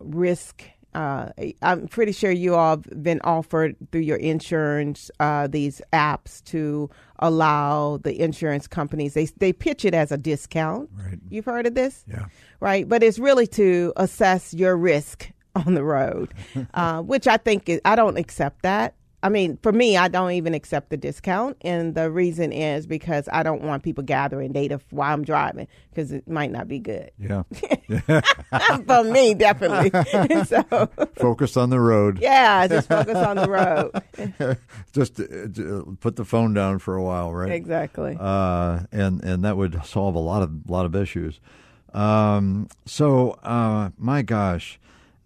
risk. 0.00 0.62
Uh, 0.94 1.30
I'm 1.62 1.88
pretty 1.88 2.12
sure 2.12 2.30
you 2.30 2.54
all 2.54 2.76
have 2.76 3.02
been 3.02 3.20
offered 3.24 3.76
through 3.90 4.02
your 4.02 4.18
insurance 4.18 5.10
uh, 5.20 5.46
these 5.46 5.80
apps 5.92 6.44
to 6.44 6.90
allow 7.20 7.98
the 8.02 8.20
insurance 8.20 8.66
companies. 8.66 9.14
They 9.14 9.24
they 9.38 9.52
pitch 9.52 9.84
it 9.84 9.94
as 9.94 10.12
a 10.12 10.18
discount. 10.18 10.90
Right. 10.94 11.18
You've 11.30 11.46
heard 11.46 11.66
of 11.66 11.74
this, 11.74 12.04
Yeah. 12.08 12.26
right? 12.60 12.86
But 12.88 13.02
it's 13.02 13.18
really 13.18 13.46
to 13.48 13.92
assess 13.96 14.52
your 14.52 14.76
risk 14.76 15.30
on 15.54 15.74
the 15.74 15.82
road, 15.84 16.34
uh, 16.74 17.00
which 17.02 17.26
I 17.26 17.36
think 17.38 17.68
is, 17.68 17.80
I 17.84 17.96
don't 17.96 18.18
accept 18.18 18.62
that. 18.62 18.94
I 19.24 19.28
mean, 19.28 19.56
for 19.62 19.70
me, 19.72 19.96
I 19.96 20.08
don't 20.08 20.32
even 20.32 20.52
accept 20.52 20.90
the 20.90 20.96
discount, 20.96 21.56
and 21.60 21.94
the 21.94 22.10
reason 22.10 22.50
is 22.52 22.86
because 22.88 23.28
I 23.32 23.42
don't 23.44 23.62
want 23.62 23.82
people 23.84 24.02
gathering 24.02 24.50
data 24.52 24.80
while 24.90 25.14
I'm 25.14 25.22
driving 25.24 25.68
because 25.90 26.10
it 26.10 26.28
might 26.28 26.50
not 26.50 26.66
be 26.66 26.80
good 26.80 27.10
Yeah. 27.20 27.44
for 28.86 29.04
me, 29.04 29.34
definitely. 29.34 29.90
so, 30.44 30.62
Focus 31.16 31.56
on 31.56 31.70
the 31.70 31.78
road. 31.78 32.18
yeah, 32.20 32.66
just 32.66 32.88
focus 32.88 33.16
on 33.16 33.36
the 33.36 33.48
road. 33.48 34.58
Just 34.92 35.20
uh, 35.20 35.24
uh, 35.24 35.82
put 36.00 36.16
the 36.16 36.24
phone 36.24 36.52
down 36.54 36.78
for 36.78 36.96
a 36.96 37.02
while, 37.02 37.32
right? 37.32 37.52
Exactly. 37.52 38.16
uh, 38.18 38.80
and 38.92 39.22
and 39.24 39.44
that 39.44 39.56
would 39.56 39.84
solve 39.84 40.14
a 40.14 40.18
lot 40.18 40.42
of 40.42 40.68
lot 40.68 40.84
of 40.86 40.94
issues. 40.96 41.40
Um, 41.94 42.68
so, 42.86 43.32
uh, 43.42 43.90
my 43.98 44.22
gosh, 44.22 44.78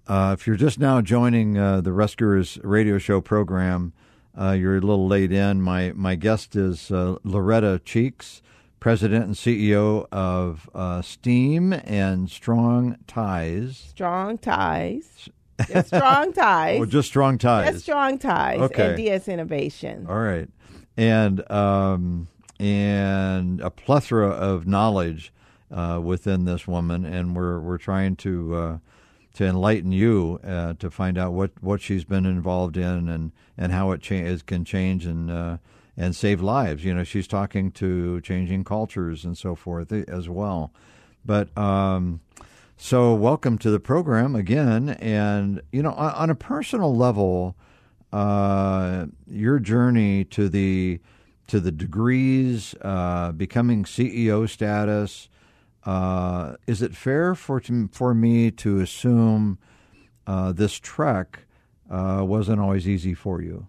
uh, 0.08 0.34
if 0.38 0.46
you're 0.46 0.56
just 0.56 0.78
now 0.78 1.00
joining 1.00 1.58
uh, 1.58 1.80
the 1.80 1.92
Rescuers 1.92 2.58
radio 2.62 2.98
show 2.98 3.20
program, 3.20 3.92
uh, 4.38 4.52
you're 4.52 4.76
a 4.76 4.80
little 4.80 5.06
late 5.06 5.32
in. 5.32 5.60
My 5.62 5.92
my 5.94 6.14
guest 6.14 6.54
is 6.56 6.90
uh, 6.90 7.16
Loretta 7.24 7.80
Cheeks, 7.84 8.42
president 8.80 9.24
and 9.26 9.34
CEO 9.34 10.06
of 10.12 10.68
uh, 10.74 11.02
Steam 11.02 11.72
and 11.72 12.30
Strong 12.30 12.98
Ties. 13.06 13.76
strong 13.76 14.38
ties. 14.38 15.28
Just 15.68 15.88
strong 15.88 16.32
ties. 16.34 16.80
Oh, 16.80 16.84
just 16.84 17.08
Strong 17.08 17.38
Ties. 17.38 17.72
Just 17.72 17.84
strong 17.84 18.18
ties. 18.18 18.60
Okay. 18.60 18.88
And 18.88 18.96
DS 18.96 19.26
Innovation. 19.28 20.06
All 20.08 20.18
right, 20.20 20.48
and 20.96 21.50
um, 21.50 22.28
and 22.60 23.60
a 23.60 23.70
plethora 23.70 24.28
of 24.28 24.66
knowledge 24.66 25.32
uh, 25.70 26.00
within 26.02 26.44
this 26.44 26.68
woman, 26.68 27.04
and 27.04 27.34
we're 27.34 27.58
we're 27.58 27.78
trying 27.78 28.16
to 28.16 28.54
uh, 28.54 28.78
to 29.36 29.44
enlighten 29.44 29.92
you 29.92 30.40
uh, 30.44 30.72
to 30.78 30.90
find 30.90 31.18
out 31.18 31.32
what, 31.32 31.50
what 31.60 31.80
she's 31.82 32.04
been 32.04 32.24
involved 32.24 32.76
in 32.76 33.08
and, 33.08 33.32
and 33.58 33.70
how 33.70 33.90
it 33.92 34.00
cha- 34.00 34.36
can 34.46 34.64
change 34.64 35.04
and 35.04 35.30
uh, 35.30 35.58
and 35.98 36.14
save 36.14 36.42
lives. 36.42 36.84
You 36.84 36.94
know, 36.94 37.04
she's 37.04 37.26
talking 37.26 37.70
to 37.72 38.20
changing 38.22 38.64
cultures 38.64 39.24
and 39.24 39.36
so 39.36 39.54
forth 39.54 39.92
as 39.92 40.28
well. 40.28 40.72
But 41.24 41.56
um, 41.56 42.20
so, 42.76 43.14
welcome 43.14 43.58
to 43.58 43.70
the 43.70 43.80
program 43.80 44.34
again, 44.34 44.90
and 44.90 45.62
you 45.70 45.82
know, 45.82 45.92
on, 45.92 46.12
on 46.14 46.30
a 46.30 46.34
personal 46.34 46.94
level 46.94 47.56
uh, 48.12 49.06
your 49.26 49.58
journey 49.58 50.24
to 50.24 50.48
the 50.48 51.00
to 51.48 51.60
the 51.60 51.72
degrees, 51.72 52.74
uh, 52.80 53.32
becoming 53.32 53.84
CEO 53.84 54.48
status. 54.48 55.28
Uh, 55.86 56.56
is 56.66 56.82
it 56.82 56.94
fair 56.94 57.34
for 57.34 57.60
to, 57.60 57.88
for 57.92 58.12
me 58.12 58.50
to 58.50 58.80
assume 58.80 59.58
uh, 60.26 60.52
this 60.52 60.74
trek 60.78 61.40
uh, 61.90 62.22
wasn't 62.22 62.60
always 62.60 62.88
easy 62.88 63.14
for 63.14 63.40
you? 63.40 63.66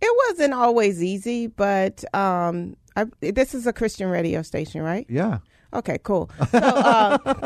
It 0.00 0.16
wasn't 0.28 0.54
always 0.54 1.02
easy, 1.04 1.46
but 1.46 2.02
um, 2.14 2.74
I, 2.96 3.04
this 3.20 3.54
is 3.54 3.66
a 3.66 3.72
Christian 3.72 4.08
radio 4.08 4.40
station, 4.40 4.80
right? 4.82 5.04
Yeah, 5.10 5.38
Okay, 5.72 5.98
cool. 6.02 6.30
So 6.50 6.58
uh, 6.58 7.40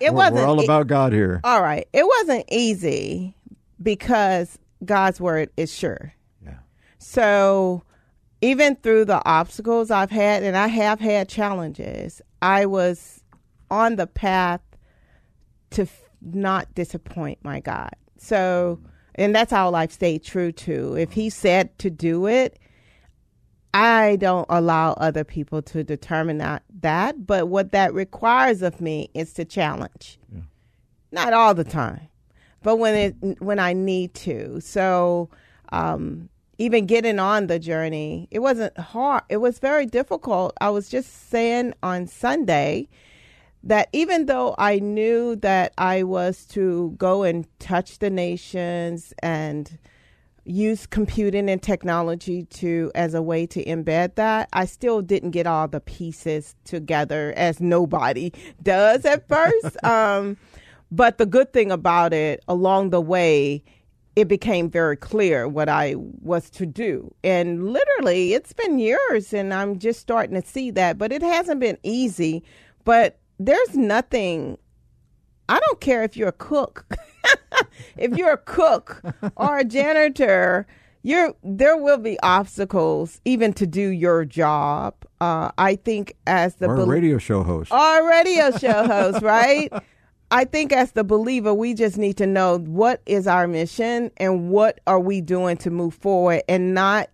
it 0.00 0.12
wasn't. 0.12 0.34
we're 0.36 0.44
all 0.44 0.62
about 0.62 0.86
God 0.86 1.12
here. 1.12 1.40
all 1.44 1.62
right. 1.62 1.88
It 1.92 2.04
wasn't 2.06 2.44
easy 2.50 3.34
because 3.82 4.58
God's 4.84 5.20
word 5.20 5.50
is 5.56 5.72
sure. 5.72 6.12
Yeah. 6.44 6.58
So 6.98 7.84
even 8.42 8.74
through 8.76 9.04
the 9.04 9.24
obstacles 9.24 9.90
I've 9.90 10.10
had, 10.10 10.42
and 10.42 10.56
I 10.56 10.66
have 10.66 11.00
had 11.00 11.28
challenges, 11.28 12.20
I 12.42 12.66
was 12.66 13.22
on 13.70 13.96
the 13.96 14.06
path 14.06 14.60
to 15.70 15.82
f- 15.82 16.02
not 16.20 16.74
disappoint 16.74 17.38
my 17.42 17.60
God. 17.60 17.94
So, 18.18 18.80
and 19.14 19.34
that's 19.34 19.52
how 19.52 19.72
I've 19.74 19.92
stayed 19.92 20.24
true 20.24 20.52
to. 20.52 20.96
If 20.96 21.12
He 21.12 21.30
said 21.30 21.78
to 21.78 21.88
do 21.88 22.26
it, 22.26 22.58
I 23.72 24.16
don't 24.16 24.46
allow 24.50 24.92
other 24.94 25.24
people 25.24 25.62
to 25.62 25.82
determine 25.84 26.38
that, 26.38 26.62
that. 26.80 27.26
But 27.26 27.48
what 27.48 27.72
that 27.72 27.94
requires 27.94 28.60
of 28.60 28.80
me 28.80 29.08
is 29.14 29.32
to 29.34 29.44
challenge. 29.44 30.18
Not 31.10 31.32
all 31.32 31.54
the 31.54 31.64
time, 31.64 32.08
but 32.62 32.76
when 32.76 32.94
it 32.94 33.40
when 33.40 33.58
I 33.58 33.74
need 33.74 34.14
to. 34.14 34.60
So 34.60 35.28
um, 35.72 36.28
even 36.58 36.86
getting 36.86 37.18
on 37.18 37.46
the 37.46 37.58
journey, 37.58 38.28
it 38.30 38.40
wasn't 38.40 38.76
hard. 38.78 39.22
It 39.28 39.38
was 39.38 39.58
very 39.58 39.86
difficult. 39.86 40.54
I 40.60 40.70
was 40.70 40.88
just 40.88 41.30
saying 41.30 41.74
on 41.82 42.06
Sunday 42.06 42.88
that 43.64 43.88
even 43.92 44.26
though 44.26 44.54
I 44.58 44.78
knew 44.78 45.36
that 45.36 45.72
I 45.78 46.02
was 46.02 46.44
to 46.46 46.94
go 46.98 47.22
and 47.22 47.46
touch 47.58 47.98
the 48.00 48.10
nations 48.10 49.14
and 49.22 49.78
use 50.44 50.86
computing 50.86 51.48
and 51.48 51.62
technology 51.62 52.44
to 52.46 52.90
as 52.94 53.14
a 53.14 53.22
way 53.22 53.46
to 53.46 53.64
embed 53.64 54.16
that 54.16 54.48
i 54.52 54.64
still 54.64 55.00
didn't 55.00 55.30
get 55.30 55.46
all 55.46 55.68
the 55.68 55.80
pieces 55.80 56.56
together 56.64 57.32
as 57.36 57.60
nobody 57.60 58.32
does 58.62 59.04
at 59.04 59.26
first 59.28 59.84
um, 59.84 60.36
but 60.90 61.18
the 61.18 61.26
good 61.26 61.52
thing 61.52 61.70
about 61.70 62.12
it 62.12 62.42
along 62.48 62.90
the 62.90 63.00
way 63.00 63.62
it 64.16 64.28
became 64.28 64.68
very 64.70 64.96
clear 64.96 65.48
what 65.48 65.68
i 65.68 65.94
was 65.96 66.50
to 66.50 66.66
do 66.66 67.12
and 67.24 67.72
literally 67.72 68.34
it's 68.34 68.52
been 68.52 68.78
years 68.78 69.32
and 69.32 69.52
i'm 69.54 69.78
just 69.78 70.00
starting 70.00 70.40
to 70.40 70.46
see 70.46 70.70
that 70.70 70.98
but 70.98 71.12
it 71.12 71.22
hasn't 71.22 71.60
been 71.60 71.78
easy 71.82 72.42
but 72.84 73.18
there's 73.38 73.76
nothing 73.76 74.56
I 75.48 75.58
don't 75.60 75.80
care 75.80 76.02
if 76.04 76.16
you're 76.16 76.28
a 76.28 76.32
cook. 76.32 76.86
if 77.98 78.16
you're 78.16 78.32
a 78.32 78.38
cook 78.38 79.02
or 79.36 79.58
a 79.58 79.64
janitor, 79.64 80.66
you're 81.02 81.34
there 81.42 81.76
will 81.76 81.98
be 81.98 82.18
obstacles 82.22 83.20
even 83.26 83.52
to 83.54 83.66
do 83.66 83.88
your 83.88 84.24
job. 84.24 84.94
Uh, 85.20 85.50
I 85.58 85.74
think 85.76 86.14
as 86.26 86.54
the 86.56 86.68
Or 86.68 86.76
bel- 86.76 86.86
radio 86.86 87.18
show 87.18 87.42
host. 87.42 87.70
or 87.72 88.00
a 88.00 88.04
radio 88.08 88.50
show 88.56 88.86
host, 88.86 89.20
right? 89.20 89.70
I 90.32 90.44
think 90.44 90.72
as 90.72 90.92
the 90.92 91.04
believer, 91.04 91.52
we 91.54 91.74
just 91.74 91.98
need 91.98 92.16
to 92.16 92.26
know 92.26 92.58
what 92.58 93.02
is 93.06 93.26
our 93.26 93.46
mission 93.46 94.10
and 94.16 94.48
what 94.50 94.80
are 94.86 94.98
we 94.98 95.20
doing 95.20 95.56
to 95.58 95.70
move 95.70 95.94
forward 95.94 96.42
and 96.48 96.72
not 96.74 97.08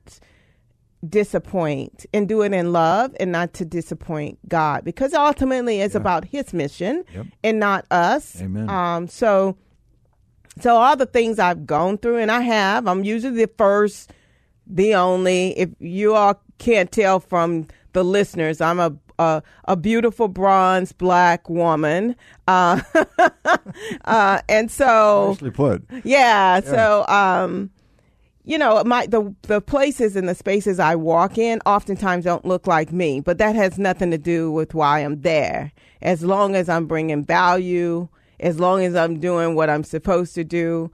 disappoint 1.07 2.07
and 2.13 2.29
do 2.29 2.43
it 2.43 2.53
in 2.53 2.73
love 2.73 3.15
and 3.21 3.31
not 3.31 3.55
to 3.55 3.65
disappoint 3.65 4.39
God 4.49 4.85
because 4.85 5.15
ultimately 5.15 5.81
it's 5.81 5.95
about 5.95 6.25
his 6.25 6.53
mission 6.53 7.05
Yep. 7.15 7.27
and 7.45 7.61
not 7.61 7.87
us. 7.91 8.41
Amen. 8.43 8.69
Um 8.69 9.07
so 9.07 9.57
so 10.61 10.77
all 10.77 10.97
the 10.97 11.07
things 11.07 11.39
I've 11.39 11.67
gone 11.67 11.99
through 11.99 12.19
and 12.19 12.33
I 12.33 12.41
have, 12.41 12.89
I'm 12.89 13.05
usually 13.05 13.45
the 13.45 13.51
first, 13.57 14.13
the 14.67 14.97
only. 14.97 15.57
If 15.57 15.71
you 15.79 16.15
all 16.17 16.43
can't 16.59 16.91
tell 16.91 17.21
from 17.21 17.69
the 17.93 18.03
listeners, 18.03 18.61
I'm 18.61 18.81
a 18.81 18.91
a, 19.19 19.43
a 19.65 19.77
beautiful 19.77 20.29
bronze 20.29 20.93
black 20.93 21.49
woman. 21.49 22.17
Uh, 22.47 22.81
uh, 24.05 24.41
and 24.49 24.71
so 24.71 25.29
Nicely 25.31 25.51
put. 25.51 25.85
yeah, 26.05 26.61
so 26.61 27.07
um 27.09 27.71
you 28.45 28.57
know, 28.57 28.83
my 28.85 29.07
the 29.07 29.35
the 29.43 29.61
places 29.61 30.17
and 30.17 30.29
the 30.29 30.35
spaces 30.35 30.79
I 30.79 30.97
walk 30.97 31.37
in 31.37 31.61
oftentimes 31.67 32.25
don't 32.25 32.47
look 32.47 32.67
like 32.67 32.93
me, 32.93 33.21
but 33.21 33.39
that 33.39 33.55
has 33.57 33.79
nothing 33.79 34.11
to 34.11 34.19
do 34.19 34.51
with 34.51 34.75
why 34.75 35.01
I'm 35.01 35.21
there. 35.21 35.73
As 36.01 36.23
long 36.23 36.57
as 36.57 36.69
I'm 36.69 36.87
bringing 36.87 37.25
value 37.25 38.09
as 38.41 38.61
long 38.61 38.85
as 38.85 38.95
I'm 38.95 39.19
doing 39.19 39.55
what 39.55 39.71
I'm 39.71 39.85
supposed 39.85 40.35
to 40.37 40.45
do. 40.45 40.91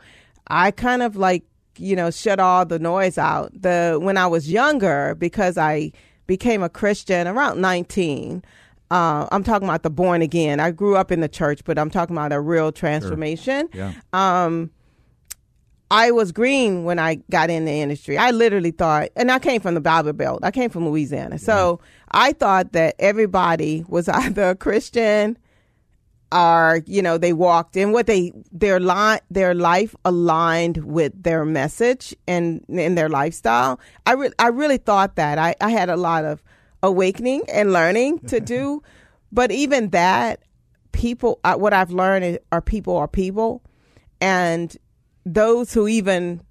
I 0.49 0.71
kind 0.71 1.03
of 1.03 1.17
like, 1.17 1.45
you 1.77 1.97
know, 1.97 2.11
shut 2.11 2.41
all 2.41 2.65
the 2.65 2.79
noise 2.79 3.19
out. 3.19 3.51
The 3.61 3.99
when 4.01 4.17
I 4.17 4.27
was 4.27 4.51
younger, 4.51 5.15
because 5.19 5.59
I 5.59 5.93
became 6.27 6.63
a 6.63 6.69
Christian 6.69 7.27
around 7.27 7.61
19. 7.61 8.43
Uh, 8.91 9.27
I'm 9.33 9.43
talking 9.43 9.67
about 9.69 9.83
the 9.83 9.91
born 9.91 10.23
again. 10.23 10.61
I 10.61 10.71
grew 10.71 10.97
up 10.97 11.11
in 11.11 11.21
the 11.21 11.29
church, 11.29 11.65
but 11.65 11.79
I'm 11.79 11.91
talking 11.91 12.15
about 12.17 12.33
a 12.33 12.41
real 12.41 12.71
transformation. 12.71 13.69
Yeah. 13.73 13.93
Um, 14.13 14.71
I 15.91 16.11
was 16.11 16.33
green 16.33 16.85
when 16.85 16.99
I 16.99 17.17
got 17.31 17.51
in 17.51 17.67
the 17.67 17.73
industry. 17.73 18.19
I 18.19 18.31
literally 18.31 18.71
thought, 18.71 19.11
and 19.17 19.31
I 19.31 19.39
came 19.39 19.61
from 19.61 19.75
the 19.75 19.81
Bible 19.81 20.13
Belt. 20.13 20.41
I 20.43 20.51
came 20.51 20.71
from 20.71 20.87
Louisiana, 20.89 21.39
so 21.39 21.81
I 22.11 22.33
thought 22.33 22.73
that 22.73 22.95
everybody 22.99 23.85
was 23.89 24.09
either 24.09 24.51
a 24.51 24.55
Christian 24.55 25.39
or 26.35 26.83
you 26.87 27.01
know 27.01 27.17
they 27.17 27.33
walked 27.33 27.77
in 27.77 27.93
what 27.93 28.07
they 28.07 28.33
their 28.51 28.81
line 28.81 29.21
their 29.31 29.55
life 29.55 29.95
aligned 30.05 30.79
with 30.79 31.23
their 31.23 31.45
message 31.45 32.15
and 32.27 32.65
in 32.69 32.97
their 32.97 33.09
lifestyle. 33.09 33.81
I 34.05 34.15
re- 34.15 34.33
I 34.39 34.49
really 34.49 34.79
thought 34.79 35.15
that 35.17 35.39
I 35.39 35.55
I 35.61 35.71
had 35.71 35.89
a 35.89 35.97
lot 35.97 36.25
of 36.25 36.43
awakening 36.83 37.43
and 37.51 37.73
learning 37.73 38.19
to 38.27 38.41
do, 38.41 38.83
but 39.33 39.53
even 39.53 39.91
that 39.91 40.43
people 40.91 41.39
what 41.43 41.73
I've 41.73 41.93
learned 41.93 42.25
is, 42.25 42.39
are 42.51 42.61
people 42.61 42.97
are 42.97 43.09
people, 43.09 43.63
and 44.21 44.77
those 45.25 45.73
who 45.73 45.87
even 45.87 46.43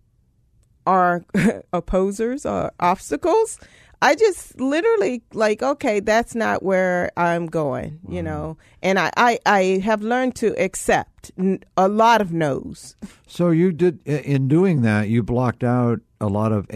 are 0.87 1.25
opposers 1.73 2.45
or 2.45 2.71
obstacles. 2.79 3.59
I 4.03 4.15
just 4.15 4.59
literally 4.59 5.23
like, 5.33 5.63
okay, 5.63 6.01
that's 6.01 6.35
not 6.35 6.61
where 6.61 7.09
I'm 7.15 7.47
going, 7.47 7.99
you 8.09 8.21
know. 8.21 8.57
And 8.81 8.99
I, 8.99 9.11
I, 9.15 9.39
I 9.45 9.61
have 9.83 10.01
learned 10.01 10.35
to 10.35 10.47
accept 10.61 11.31
a 11.77 11.87
lot 11.87 12.19
of 12.19 12.33
no's. 12.33 12.97
So 13.27 13.49
you 13.49 13.71
did 13.71 14.05
in 14.05 14.49
doing 14.49 14.81
that. 14.81 15.07
You 15.07 15.23
blocked 15.23 15.63
out 15.63 16.01
a 16.19 16.27
lot 16.27 16.51
of 16.51 16.67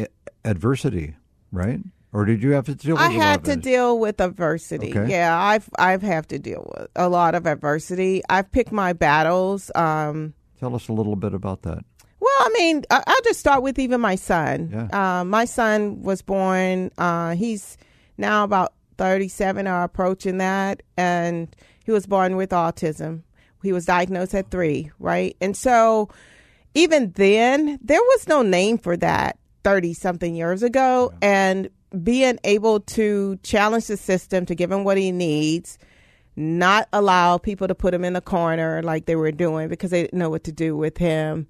adversity, 0.45 1.15
right? 1.51 1.81
Or 2.13 2.23
did 2.23 2.41
you 2.41 2.51
have 2.53 2.65
to 2.65 2.75
deal 2.75 2.95
with? 2.95 3.03
I 3.03 3.11
had 3.11 3.43
to 3.45 3.57
deal 3.57 3.99
with 3.99 4.21
adversity. 4.21 4.97
Okay. 4.97 5.11
Yeah, 5.11 5.37
I've 5.37 5.69
I've 5.77 6.01
had 6.01 6.29
to 6.29 6.39
deal 6.39 6.71
with 6.77 6.87
a 6.95 7.09
lot 7.09 7.35
of 7.35 7.45
adversity. 7.45 8.23
I've 8.29 8.49
picked 8.51 8.71
my 8.71 8.93
battles. 8.93 9.69
Um, 9.75 10.33
Tell 10.59 10.73
us 10.73 10.87
a 10.87 10.93
little 10.93 11.15
bit 11.17 11.33
about 11.33 11.63
that. 11.63 11.83
Well, 12.19 12.33
I 12.39 12.49
mean, 12.53 12.83
I'll 12.89 13.21
just 13.23 13.39
start 13.39 13.61
with 13.61 13.77
even 13.77 14.01
my 14.01 14.15
son. 14.15 14.69
Yeah. 14.91 15.19
Uh, 15.19 15.23
my 15.23 15.45
son 15.45 16.01
was 16.01 16.21
born. 16.21 16.91
Uh, 16.97 17.35
he's 17.35 17.77
now 18.17 18.43
about 18.43 18.73
thirty-seven 18.97 19.67
or 19.67 19.83
approaching 19.83 20.39
that, 20.39 20.81
and 20.97 21.55
he 21.85 21.91
was 21.91 22.07
born 22.07 22.35
with 22.35 22.49
autism. 22.49 23.21
He 23.61 23.71
was 23.71 23.85
diagnosed 23.85 24.33
at 24.33 24.49
three, 24.49 24.91
right? 24.99 25.35
And 25.41 25.55
so, 25.55 26.09
even 26.73 27.11
then, 27.11 27.79
there 27.83 28.01
was 28.01 28.27
no 28.27 28.41
name 28.41 28.77
for 28.79 28.97
that 28.97 29.37
thirty 29.63 29.93
something 29.93 30.35
years 30.35 30.63
ago, 30.63 31.13
and 31.21 31.69
being 32.03 32.39
able 32.43 32.79
to 32.81 33.37
challenge 33.43 33.87
the 33.87 33.97
system 33.97 34.45
to 34.47 34.55
give 34.55 34.71
him 34.71 34.83
what 34.83 34.97
he 34.97 35.11
needs 35.11 35.77
not 36.35 36.87
allow 36.93 37.37
people 37.37 37.67
to 37.67 37.73
put 37.73 37.93
him 37.93 38.03
in 38.03 38.13
the 38.13 38.21
corner 38.21 38.83
like 38.83 39.05
they 39.05 39.15
were 39.15 39.31
doing 39.31 39.67
because 39.67 39.89
they 39.89 40.03
didn't 40.03 40.19
know 40.19 40.29
what 40.29 40.43
to 40.43 40.51
do 40.51 40.77
with 40.77 40.97
him 40.97 41.47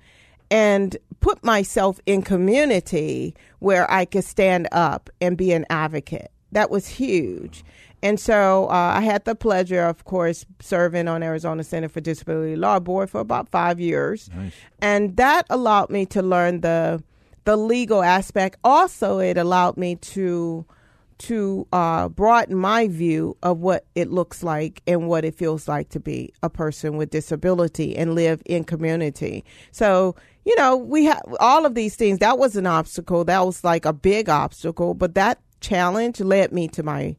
and 0.49 0.97
put 1.19 1.43
myself 1.43 1.99
in 2.05 2.21
community 2.21 3.35
where 3.59 3.89
I 3.91 4.05
could 4.05 4.23
stand 4.23 4.67
up 4.71 5.09
and 5.19 5.37
be 5.37 5.51
an 5.51 5.65
advocate. 5.69 6.31
That 6.51 6.69
was 6.69 6.87
huge. 6.87 7.63
And 8.03 8.19
so 8.19 8.65
uh, 8.69 8.93
I 8.95 9.01
had 9.01 9.25
the 9.25 9.35
pleasure, 9.35 9.81
of 9.81 10.05
course, 10.05 10.45
serving 10.59 11.07
on 11.07 11.23
Arizona 11.23 11.63
Center 11.63 11.89
for 11.89 11.99
Disability 11.99 12.55
Law 12.55 12.79
Board 12.79 13.09
for 13.09 13.19
about 13.19 13.49
five 13.49 13.79
years, 13.79 14.29
and 14.81 15.17
that 15.17 15.47
allowed 15.49 15.89
me 15.89 16.05
to 16.07 16.21
learn 16.21 16.61
the 16.61 17.03
the 17.45 17.57
legal 17.57 18.03
aspect. 18.03 18.57
Also, 18.63 19.19
it 19.19 19.37
allowed 19.37 19.77
me 19.77 19.95
to 19.95 20.65
to 21.19 21.67
uh, 21.73 22.07
broaden 22.09 22.55
my 22.55 22.87
view 22.87 23.35
of 23.41 23.59
what 23.59 23.85
it 23.95 24.11
looks 24.11 24.43
like 24.43 24.83
and 24.85 25.07
what 25.07 25.25
it 25.25 25.33
feels 25.33 25.67
like 25.67 25.89
to 25.89 25.99
be 25.99 26.31
a 26.43 26.49
person 26.49 26.97
with 26.97 27.09
disability 27.09 27.97
and 27.97 28.13
live 28.13 28.41
in 28.45 28.63
community. 28.63 29.43
So, 29.71 30.15
you 30.47 30.55
know, 30.55 30.77
we 30.77 31.03
have 31.03 31.21
all 31.41 31.65
of 31.65 31.75
these 31.75 31.97
things. 31.97 32.19
That 32.19 32.39
was 32.39 32.55
an 32.55 32.65
obstacle. 32.65 33.25
That 33.25 33.45
was 33.45 33.65
like 33.65 33.83
a 33.83 33.91
big 33.91 34.29
obstacle, 34.29 34.93
but 34.93 35.13
that 35.15 35.41
challenge 35.59 36.21
led 36.21 36.53
me 36.53 36.69
to 36.69 36.83
my 36.83 37.17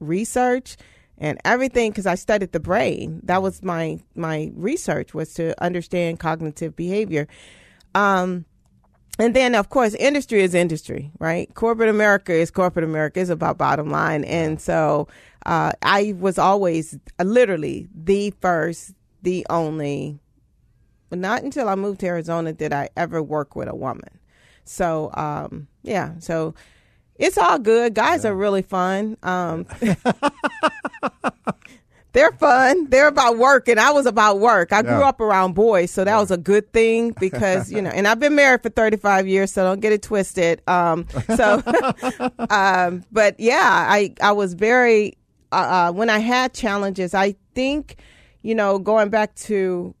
research 0.00 0.76
and 1.16 1.38
everything 1.44 1.92
because 1.92 2.04
I 2.04 2.16
studied 2.16 2.50
the 2.50 2.58
brain. 2.58 3.20
That 3.22 3.42
was 3.42 3.62
my 3.62 4.00
my 4.16 4.50
research 4.56 5.14
was 5.14 5.32
to 5.34 5.54
understand 5.62 6.18
cognitive 6.18 6.74
behavior. 6.74 7.28
Um, 7.94 8.44
and 9.20 9.36
then, 9.36 9.54
of 9.54 9.68
course, 9.68 9.94
industry 9.94 10.42
is 10.42 10.52
industry, 10.52 11.12
right? 11.20 11.54
Corporate 11.54 11.88
America 11.88 12.32
is 12.32 12.50
corporate 12.50 12.84
America. 12.84 13.20
is 13.20 13.30
about 13.30 13.56
bottom 13.56 13.88
line. 13.88 14.24
And 14.24 14.60
so 14.60 15.06
uh, 15.46 15.70
I 15.82 16.16
was 16.18 16.36
always 16.36 16.98
uh, 17.20 17.22
literally 17.22 17.86
the 17.94 18.34
first, 18.40 18.94
the 19.22 19.46
only, 19.48 20.18
not 21.14 21.42
until 21.42 21.68
I 21.68 21.74
moved 21.74 22.00
to 22.00 22.06
Arizona 22.06 22.52
did 22.52 22.72
I 22.72 22.90
ever 22.96 23.22
work 23.22 23.56
with 23.56 23.68
a 23.68 23.74
woman. 23.74 24.18
So, 24.64 25.10
um, 25.14 25.68
yeah, 25.82 26.18
so 26.18 26.54
it's 27.16 27.38
all 27.38 27.58
good. 27.58 27.94
Guys 27.94 28.24
are 28.24 28.34
really 28.34 28.62
fun. 28.62 29.16
Um, 29.22 29.66
they're 32.12 32.32
fun. 32.32 32.88
They're 32.88 33.08
about 33.08 33.38
work, 33.38 33.68
and 33.68 33.78
I 33.78 33.90
was 33.90 34.06
about 34.06 34.40
work. 34.40 34.72
I 34.72 34.82
grew 34.82 35.02
up 35.02 35.20
around 35.20 35.54
boys, 35.54 35.90
so 35.90 36.04
that 36.04 36.16
was 36.16 36.30
a 36.30 36.36
good 36.36 36.72
thing 36.72 37.14
because 37.20 37.70
you 37.70 37.82
know. 37.82 37.90
And 37.90 38.08
I've 38.08 38.20
been 38.20 38.34
married 38.34 38.62
for 38.62 38.70
thirty 38.70 38.96
five 38.96 39.28
years, 39.28 39.52
so 39.52 39.64
don't 39.64 39.80
get 39.80 39.92
it 39.92 40.02
twisted. 40.02 40.62
Um, 40.68 41.06
so, 41.36 41.62
um, 42.50 43.04
but 43.12 43.38
yeah, 43.38 43.86
I 43.88 44.14
I 44.20 44.32
was 44.32 44.54
very 44.54 45.18
uh, 45.52 45.90
uh, 45.90 45.92
when 45.92 46.08
I 46.08 46.20
had 46.20 46.54
challenges. 46.54 47.14
I 47.14 47.36
think 47.54 47.96
you 48.42 48.54
know 48.54 48.78
going 48.78 49.10
back 49.10 49.34
to 49.36 49.94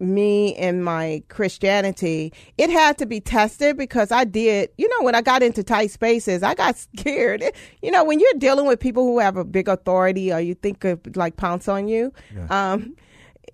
me 0.00 0.54
and 0.56 0.84
my 0.84 1.22
Christianity, 1.28 2.32
it 2.56 2.70
had 2.70 2.98
to 2.98 3.06
be 3.06 3.20
tested 3.20 3.76
because 3.76 4.10
I 4.10 4.24
did, 4.24 4.70
you 4.78 4.88
know, 4.88 5.04
when 5.04 5.14
I 5.14 5.22
got 5.22 5.42
into 5.42 5.62
tight 5.62 5.90
spaces, 5.90 6.42
I 6.42 6.54
got 6.54 6.76
scared. 6.98 7.42
You 7.82 7.90
know, 7.90 8.04
when 8.04 8.20
you're 8.20 8.32
dealing 8.38 8.66
with 8.66 8.80
people 8.80 9.04
who 9.04 9.18
have 9.18 9.36
a 9.36 9.44
big 9.44 9.68
authority 9.68 10.32
or 10.32 10.40
you 10.40 10.54
think 10.54 10.80
could 10.80 11.16
like 11.16 11.36
pounce 11.36 11.68
on 11.68 11.88
you, 11.88 12.12
um, 12.50 12.94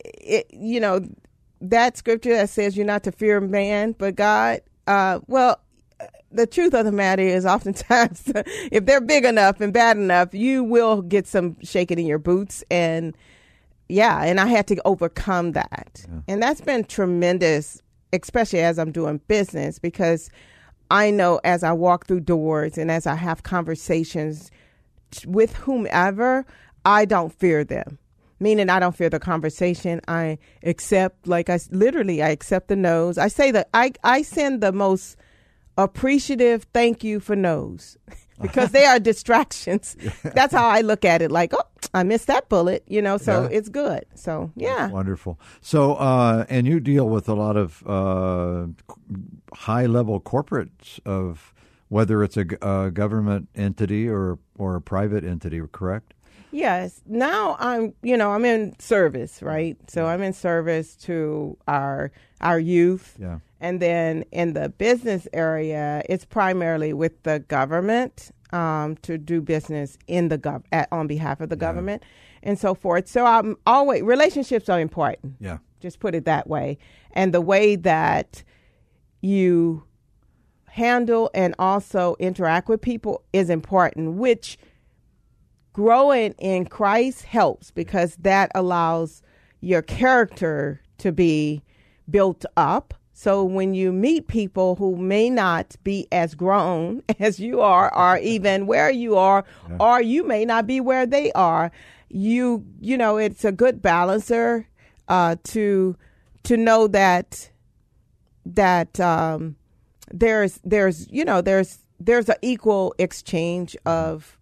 it, 0.00 0.46
you 0.52 0.80
know, 0.80 1.00
that 1.60 1.96
scripture 1.96 2.34
that 2.34 2.50
says 2.50 2.76
you're 2.76 2.86
not 2.86 3.02
to 3.04 3.12
fear 3.12 3.40
man, 3.40 3.92
but 3.92 4.16
God, 4.16 4.60
uh, 4.86 5.20
well, 5.26 5.60
the 6.30 6.46
truth 6.46 6.74
of 6.74 6.84
the 6.84 6.92
matter 6.92 7.22
is 7.22 7.46
oftentimes 7.46 8.24
if 8.72 8.84
they're 8.84 9.00
big 9.00 9.24
enough 9.24 9.60
and 9.60 9.72
bad 9.72 9.96
enough, 9.96 10.34
you 10.34 10.64
will 10.64 11.00
get 11.00 11.26
some 11.26 11.56
shaking 11.62 11.98
in 11.98 12.06
your 12.06 12.18
boots 12.18 12.64
and 12.70 13.16
yeah, 13.88 14.22
and 14.24 14.40
I 14.40 14.46
had 14.46 14.66
to 14.68 14.80
overcome 14.84 15.52
that. 15.52 16.06
And 16.28 16.42
that's 16.42 16.60
been 16.60 16.84
tremendous, 16.84 17.82
especially 18.12 18.60
as 18.60 18.78
I'm 18.78 18.92
doing 18.92 19.20
business, 19.28 19.78
because 19.78 20.30
I 20.90 21.10
know 21.10 21.40
as 21.44 21.62
I 21.62 21.72
walk 21.72 22.06
through 22.06 22.20
doors 22.20 22.78
and 22.78 22.90
as 22.90 23.06
I 23.06 23.14
have 23.14 23.42
conversations 23.42 24.50
with 25.26 25.54
whomever, 25.56 26.46
I 26.84 27.04
don't 27.04 27.32
fear 27.32 27.64
them. 27.64 27.98
Meaning, 28.40 28.68
I 28.68 28.80
don't 28.80 28.96
fear 28.96 29.08
the 29.08 29.20
conversation. 29.20 30.00
I 30.08 30.38
accept, 30.64 31.26
like 31.26 31.48
I 31.48 31.58
literally, 31.70 32.22
I 32.22 32.30
accept 32.30 32.68
the 32.68 32.76
no's. 32.76 33.16
I 33.16 33.28
say 33.28 33.50
that 33.52 33.68
I 33.72 33.92
I 34.02 34.22
send 34.22 34.60
the 34.60 34.72
most 34.72 35.16
appreciative 35.76 36.64
thank 36.72 37.02
you 37.02 37.20
for 37.20 37.34
no's 37.34 37.96
because 38.40 38.70
they 38.72 38.84
are 38.84 38.98
distractions. 38.98 39.96
That's 40.22 40.52
how 40.54 40.68
I 40.68 40.80
look 40.80 41.04
at 41.04 41.22
it. 41.22 41.30
Like, 41.30 41.52
oh, 41.54 41.62
I 41.92 42.02
missed 42.02 42.26
that 42.26 42.48
bullet, 42.48 42.82
you 42.86 43.00
know. 43.02 43.16
So 43.18 43.42
Yeah. 43.42 43.48
it's 43.58 43.68
good. 43.68 44.04
So 44.14 44.50
yeah, 44.56 44.88
Wonderful. 44.88 45.38
So, 45.60 45.94
uh, 45.94 46.44
and 46.48 46.66
you 46.66 46.80
deal 46.80 47.08
with 47.08 47.28
a 47.28 47.34
lot 47.34 47.56
of 47.56 47.82
uh, 47.86 48.66
high 49.54 49.86
level 49.86 50.20
corporates 50.20 50.98
of 51.06 51.52
whether 51.88 52.24
it's 52.24 52.36
a 52.36 52.90
government 52.92 53.48
entity 53.54 54.08
or 54.08 54.38
or 54.58 54.76
a 54.76 54.80
private 54.80 55.24
entity, 55.24 55.60
correct? 55.72 56.14
Yes. 56.50 57.00
Now 57.06 57.56
I'm, 57.58 57.94
you 58.02 58.16
know, 58.16 58.30
I'm 58.30 58.44
in 58.44 58.74
service, 58.78 59.42
right? 59.42 59.76
So 59.88 60.06
I'm 60.06 60.22
in 60.22 60.32
service 60.32 60.94
to 61.06 61.56
our 61.66 62.10
our 62.40 62.58
youth. 62.58 63.16
Yeah. 63.20 63.38
And 63.64 63.80
then 63.80 64.26
in 64.30 64.52
the 64.52 64.68
business 64.68 65.26
area, 65.32 66.02
it's 66.06 66.26
primarily 66.26 66.92
with 66.92 67.22
the 67.22 67.38
government 67.38 68.30
um, 68.52 68.96
to 68.96 69.16
do 69.16 69.40
business 69.40 69.96
in 70.06 70.28
the 70.28 70.36
gov 70.36 70.64
at, 70.70 70.86
on 70.92 71.06
behalf 71.06 71.40
of 71.40 71.48
the 71.48 71.56
government 71.56 72.02
and 72.42 72.58
so 72.58 72.74
forth. 72.74 73.08
So 73.08 73.24
I'm 73.24 73.56
always 73.66 74.02
relationships 74.02 74.68
are 74.68 74.78
important. 74.78 75.36
Yeah. 75.40 75.58
Just 75.80 75.98
put 75.98 76.14
it 76.14 76.26
that 76.26 76.46
way. 76.46 76.76
And 77.12 77.32
the 77.32 77.40
way 77.40 77.74
that 77.76 78.42
you 79.22 79.84
handle 80.66 81.30
and 81.32 81.54
also 81.58 82.16
interact 82.18 82.68
with 82.68 82.82
people 82.82 83.22
is 83.32 83.48
important, 83.48 84.16
which 84.16 84.58
growing 85.72 86.32
in 86.32 86.66
Christ 86.66 87.22
helps 87.22 87.70
because 87.70 88.16
that 88.16 88.50
allows 88.54 89.22
your 89.62 89.80
character 89.80 90.82
to 90.98 91.12
be 91.12 91.62
built 92.10 92.44
up. 92.58 92.92
So 93.16 93.44
when 93.44 93.74
you 93.74 93.92
meet 93.92 94.26
people 94.26 94.74
who 94.74 94.96
may 94.96 95.30
not 95.30 95.76
be 95.84 96.08
as 96.10 96.34
grown 96.34 97.02
as 97.20 97.38
you 97.38 97.60
are, 97.60 97.94
or 97.96 98.18
even 98.18 98.66
where 98.66 98.90
you 98.90 99.16
are, 99.16 99.44
or 99.78 100.02
you 100.02 100.26
may 100.26 100.44
not 100.44 100.66
be 100.66 100.80
where 100.80 101.06
they 101.06 101.30
are, 101.32 101.70
you 102.08 102.64
you 102.80 102.98
know 102.98 103.16
it's 103.16 103.44
a 103.44 103.52
good 103.52 103.80
balancer 103.80 104.68
uh, 105.08 105.36
to 105.44 105.96
to 106.42 106.56
know 106.56 106.88
that 106.88 107.50
that 108.44 108.98
um, 109.00 109.56
there's 110.12 110.60
there's 110.64 111.08
you 111.10 111.24
know 111.24 111.40
there's 111.40 111.78
there's 112.00 112.28
an 112.28 112.36
equal 112.42 112.94
exchange 112.98 113.76
of 113.86 114.38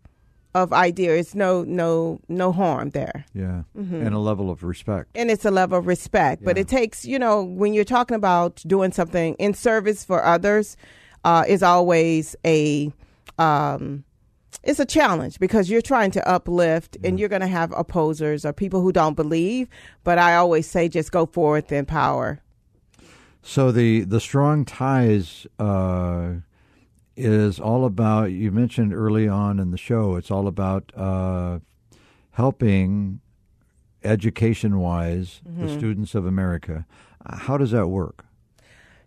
of 0.54 0.72
ideas. 0.72 1.34
No 1.34 1.64
no 1.64 2.20
no 2.28 2.52
harm 2.52 2.90
there 2.90 3.24
Yeah. 3.34 3.62
Mm-hmm. 3.76 4.06
And 4.06 4.14
a 4.14 4.18
level 4.18 4.50
of 4.50 4.62
respect. 4.62 5.10
and 5.14 5.30
it's 5.30 5.44
a 5.44 5.50
level 5.50 5.78
of 5.78 5.86
respect. 5.86 6.44
But 6.44 6.58
it 6.58 6.68
takes, 6.68 7.04
you 7.04 7.18
know, 7.18 7.42
when 7.42 7.72
you're 7.74 7.84
talking 7.84 8.14
about 8.16 8.62
doing 8.66 8.92
something 8.92 9.34
in 9.38 9.54
service 9.54 10.04
for 10.04 10.22
others, 10.24 10.76
uh, 11.24 11.44
is 11.48 11.62
always 11.62 12.36
a, 12.44 12.92
um, 13.38 14.04
it's 14.62 14.78
a 14.80 14.84
challenge 14.84 15.38
because 15.38 15.70
you're 15.70 15.80
trying 15.82 16.10
to 16.12 16.28
uplift 16.28 16.96
and 17.02 17.18
you're 17.18 17.28
going 17.28 17.40
to 17.40 17.46
have 17.48 17.72
opposers 17.72 18.44
or 18.44 18.52
people 18.52 18.80
who 18.82 18.92
don't 18.92 19.14
believe. 19.14 19.68
But 20.04 20.18
I 20.18 20.36
always 20.36 20.66
say, 20.68 20.88
just 20.88 21.10
go 21.12 21.26
forth 21.26 21.72
in 21.72 21.86
power. 21.86 22.40
So 23.42 23.72
the 23.72 24.02
the 24.04 24.20
strong 24.20 24.64
ties 24.64 25.46
uh, 25.58 26.34
is 27.16 27.60
all 27.60 27.84
about. 27.84 28.32
You 28.32 28.50
mentioned 28.50 28.94
early 28.94 29.28
on 29.28 29.58
in 29.58 29.70
the 29.70 29.78
show. 29.78 30.16
It's 30.16 30.30
all 30.30 30.46
about 30.46 30.92
uh, 30.96 31.58
helping 32.32 33.20
education 34.04 34.78
wise 34.78 35.40
the 35.44 35.68
students 35.68 36.14
of 36.14 36.26
America. 36.26 36.86
How 37.26 37.56
does 37.56 37.70
that 37.70 37.88
work? 37.88 38.24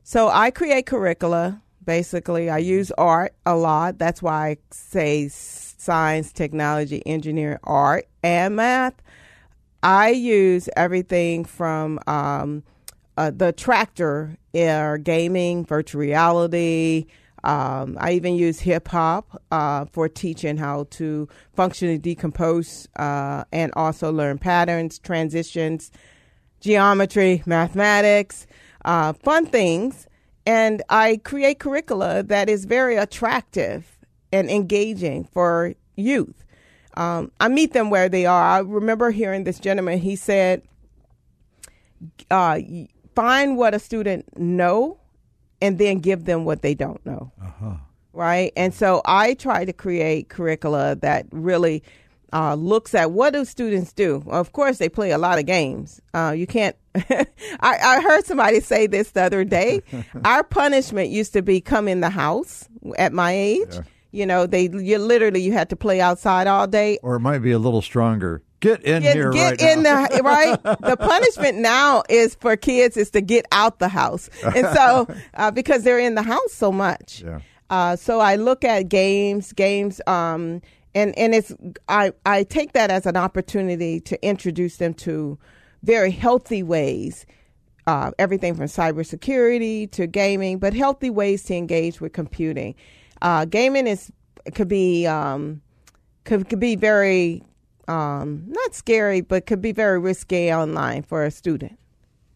So 0.03 0.29
I 0.29 0.51
create 0.51 0.85
curricula. 0.85 1.61
Basically, 1.83 2.49
I 2.49 2.59
use 2.59 2.91
art 2.91 3.35
a 3.45 3.55
lot. 3.55 3.97
That's 3.97 4.21
why 4.21 4.49
I 4.49 4.57
say 4.71 5.27
science, 5.27 6.31
technology, 6.31 7.03
engineering, 7.05 7.59
art, 7.63 8.07
and 8.23 8.55
math. 8.55 8.95
I 9.83 10.09
use 10.09 10.67
everything 10.75 11.45
from 11.45 11.99
um, 12.07 12.63
uh, 13.17 13.31
the 13.35 13.51
tractor, 13.51 14.37
uh, 14.55 14.97
gaming, 14.97 15.65
virtual 15.65 16.01
reality. 16.01 17.05
Um, 17.45 17.95
I 18.01 18.13
even 18.13 18.35
use 18.35 18.59
hip 18.59 18.87
hop 18.87 19.41
uh, 19.51 19.85
for 19.85 20.09
teaching 20.09 20.57
how 20.57 20.87
to 20.91 21.29
functionally 21.53 21.99
decompose 21.99 22.87
uh, 22.95 23.43
and 23.51 23.71
also 23.75 24.11
learn 24.11 24.39
patterns, 24.39 24.97
transitions, 24.97 25.91
geometry, 26.59 27.43
mathematics, 27.45 28.47
uh, 28.83 29.13
fun 29.13 29.45
things. 29.45 30.07
And 30.47 30.81
I 30.89 31.21
create 31.23 31.59
curricula 31.59 32.23
that 32.23 32.49
is 32.49 32.65
very 32.65 32.95
attractive 32.95 33.95
and 34.31 34.49
engaging 34.49 35.25
for 35.25 35.75
youth. 35.95 36.43
Um, 36.97 37.31
I 37.39 37.47
meet 37.47 37.73
them 37.73 37.91
where 37.91 38.09
they 38.09 38.25
are. 38.25 38.43
I 38.43 38.59
remember 38.59 39.11
hearing 39.11 39.43
this 39.43 39.59
gentleman, 39.59 39.99
he 39.99 40.15
said, 40.15 40.63
uh, 42.31 42.59
find 43.13 43.55
what 43.55 43.75
a 43.75 43.79
student 43.79 44.35
know 44.37 44.99
and 45.61 45.77
then 45.77 45.99
give 45.99 46.25
them 46.25 46.45
what 46.45 46.61
they 46.61 46.73
don't 46.73 47.03
know 47.05 47.31
right? 48.15 48.51
And 48.55 48.73
so 48.73 49.01
I 49.05 49.33
try 49.35 49.65
to 49.65 49.73
create 49.73 50.29
curricula 50.29 50.95
that 50.95 51.27
really 51.31 51.83
uh, 52.33 52.55
looks 52.55 52.95
at 52.95 53.11
what 53.11 53.33
do 53.33 53.45
students 53.45 53.93
do. 53.93 54.23
Of 54.27 54.53
course, 54.53 54.77
they 54.77 54.89
play 54.89 55.11
a 55.11 55.17
lot 55.17 55.37
of 55.37 55.45
games. 55.45 56.01
Uh, 56.13 56.33
you 56.35 56.47
can't. 56.47 56.75
I, 56.95 57.25
I 57.61 58.01
heard 58.01 58.25
somebody 58.25 58.61
say 58.61 58.87
this 58.87 59.11
the 59.11 59.23
other 59.23 59.43
day. 59.43 59.81
Our 60.25 60.43
punishment 60.43 61.09
used 61.09 61.33
to 61.33 61.41
be 61.41 61.61
come 61.61 61.87
in 61.87 61.99
the 61.99 62.09
house 62.09 62.67
at 62.97 63.13
my 63.13 63.31
age. 63.33 63.77
You 64.11 64.25
know, 64.25 64.45
they 64.45 64.69
you 64.69 64.97
literally 64.97 65.41
you 65.41 65.51
had 65.51 65.69
to 65.71 65.75
play 65.75 65.99
outside 65.99 66.47
all 66.47 66.67
day 66.67 66.99
Or 67.03 67.15
it 67.17 67.19
might 67.19 67.39
be 67.39 67.51
a 67.51 67.59
little 67.59 67.81
stronger. 67.81 68.41
Get 68.61 68.83
in 68.83 69.03
get, 69.03 69.15
here 69.15 69.31
get 69.31 69.61
right 69.61 69.61
in 69.77 69.83
now. 69.83 70.07
the 70.07 70.23
right 70.23 70.63
the 70.63 70.97
punishment 70.99 71.57
now 71.59 72.03
is 72.09 72.35
for 72.35 72.55
kids 72.55 72.97
is 72.97 73.11
to 73.11 73.21
get 73.21 73.45
out 73.51 73.79
the 73.79 73.89
house 73.89 74.29
and 74.43 74.65
so 74.73 75.07
uh, 75.35 75.51
because 75.51 75.83
they're 75.83 75.99
in 75.99 76.15
the 76.15 76.23
house 76.23 76.53
so 76.53 76.71
much 76.71 77.21
Yeah. 77.23 77.39
uh, 77.69 77.95
so 77.95 78.19
i 78.19 78.35
look 78.37 78.63
at 78.63 78.89
games 78.89 79.53
games 79.53 80.01
um, 80.07 80.61
and 80.95 81.15
and 81.17 81.35
it's 81.35 81.53
i 81.89 82.11
i 82.25 82.43
take 82.43 82.73
that 82.73 82.89
as 82.89 83.05
an 83.05 83.17
opportunity 83.17 83.99
to 83.99 84.25
introduce 84.25 84.77
them 84.77 84.93
to 84.95 85.37
very 85.83 86.09
healthy 86.11 86.63
ways 86.63 87.25
uh, 87.87 88.09
everything 88.17 88.55
from 88.55 88.65
cybersecurity 88.65 89.91
to 89.91 90.07
gaming, 90.07 90.57
but 90.57 90.73
healthy 90.73 91.11
ways 91.11 91.43
to 91.43 91.53
engage 91.53 92.01
with 92.01 92.13
computing. 92.13 92.73
Uh, 93.21 93.45
gaming 93.45 93.85
is 93.85 94.11
could 94.55 94.67
be 94.67 95.05
um, 95.05 95.61
could, 96.23 96.49
could 96.49 96.59
be 96.59 96.75
very 96.75 97.43
um, 97.87 98.43
not 98.47 98.73
scary, 98.73 99.21
but 99.21 99.45
could 99.45 99.61
be 99.61 99.71
very 99.71 99.99
risque 99.99 100.53
online 100.53 101.03
for 101.03 101.23
a 101.23 101.31
student 101.31 101.77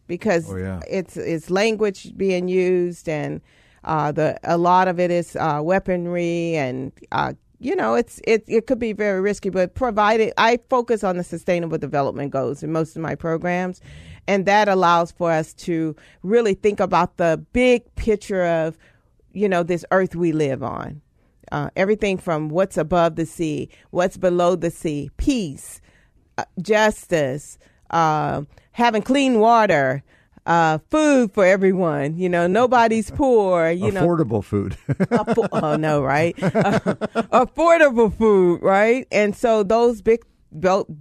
because 0.06 0.50
Oh, 0.50 0.56
yeah. 0.56 0.80
it's 0.88 1.16
it's 1.16 1.50
language 1.50 2.16
being 2.16 2.48
used 2.48 3.08
and 3.08 3.40
uh, 3.84 4.12
the 4.12 4.38
a 4.44 4.58
lot 4.58 4.88
of 4.88 4.98
it 5.00 5.10
is 5.10 5.36
uh, 5.36 5.60
weaponry 5.62 6.54
and 6.56 6.92
uh, 7.12 7.32
you 7.58 7.74
know 7.76 7.94
it's 7.94 8.20
it 8.26 8.44
it 8.46 8.66
could 8.66 8.78
be 8.78 8.92
very 8.92 9.20
risky. 9.20 9.50
But 9.50 9.74
provided 9.74 10.32
I 10.36 10.58
focus 10.68 11.04
on 11.04 11.16
the 11.16 11.24
sustainable 11.24 11.78
development 11.78 12.32
goals 12.32 12.62
in 12.62 12.72
most 12.72 12.96
of 12.96 13.02
my 13.02 13.14
programs, 13.14 13.80
and 14.26 14.46
that 14.46 14.68
allows 14.68 15.12
for 15.12 15.30
us 15.30 15.54
to 15.54 15.94
really 16.22 16.54
think 16.54 16.80
about 16.80 17.16
the 17.16 17.44
big 17.52 17.82
picture 17.96 18.44
of 18.44 18.76
you 19.32 19.48
know 19.48 19.62
this 19.62 19.84
earth 19.92 20.14
we 20.16 20.32
live 20.32 20.62
on. 20.62 21.00
Uh, 21.50 21.68
everything 21.76 22.16
from 22.16 22.48
what's 22.48 22.76
above 22.76 23.16
the 23.16 23.26
sea, 23.26 23.68
what's 23.90 24.16
below 24.16 24.54
the 24.54 24.70
sea, 24.70 25.10
peace, 25.16 25.80
uh, 26.38 26.44
justice, 26.62 27.58
uh, 27.90 28.42
having 28.72 29.02
clean 29.02 29.40
water, 29.40 30.02
uh, 30.46 30.78
food 30.90 31.32
for 31.32 31.44
everyone. 31.44 32.16
You 32.16 32.28
know, 32.28 32.46
nobody's 32.46 33.10
poor. 33.10 33.70
You 33.70 33.90
know, 33.92 34.06
Affordable 34.06 34.44
food. 34.44 34.76
affo- 34.88 35.48
oh 35.52 35.76
no, 35.76 36.02
right? 36.02 36.36
affordable 36.36 38.16
food, 38.16 38.62
right? 38.62 39.06
And 39.10 39.34
so 39.36 39.62
those 39.62 40.02
big, 40.02 40.24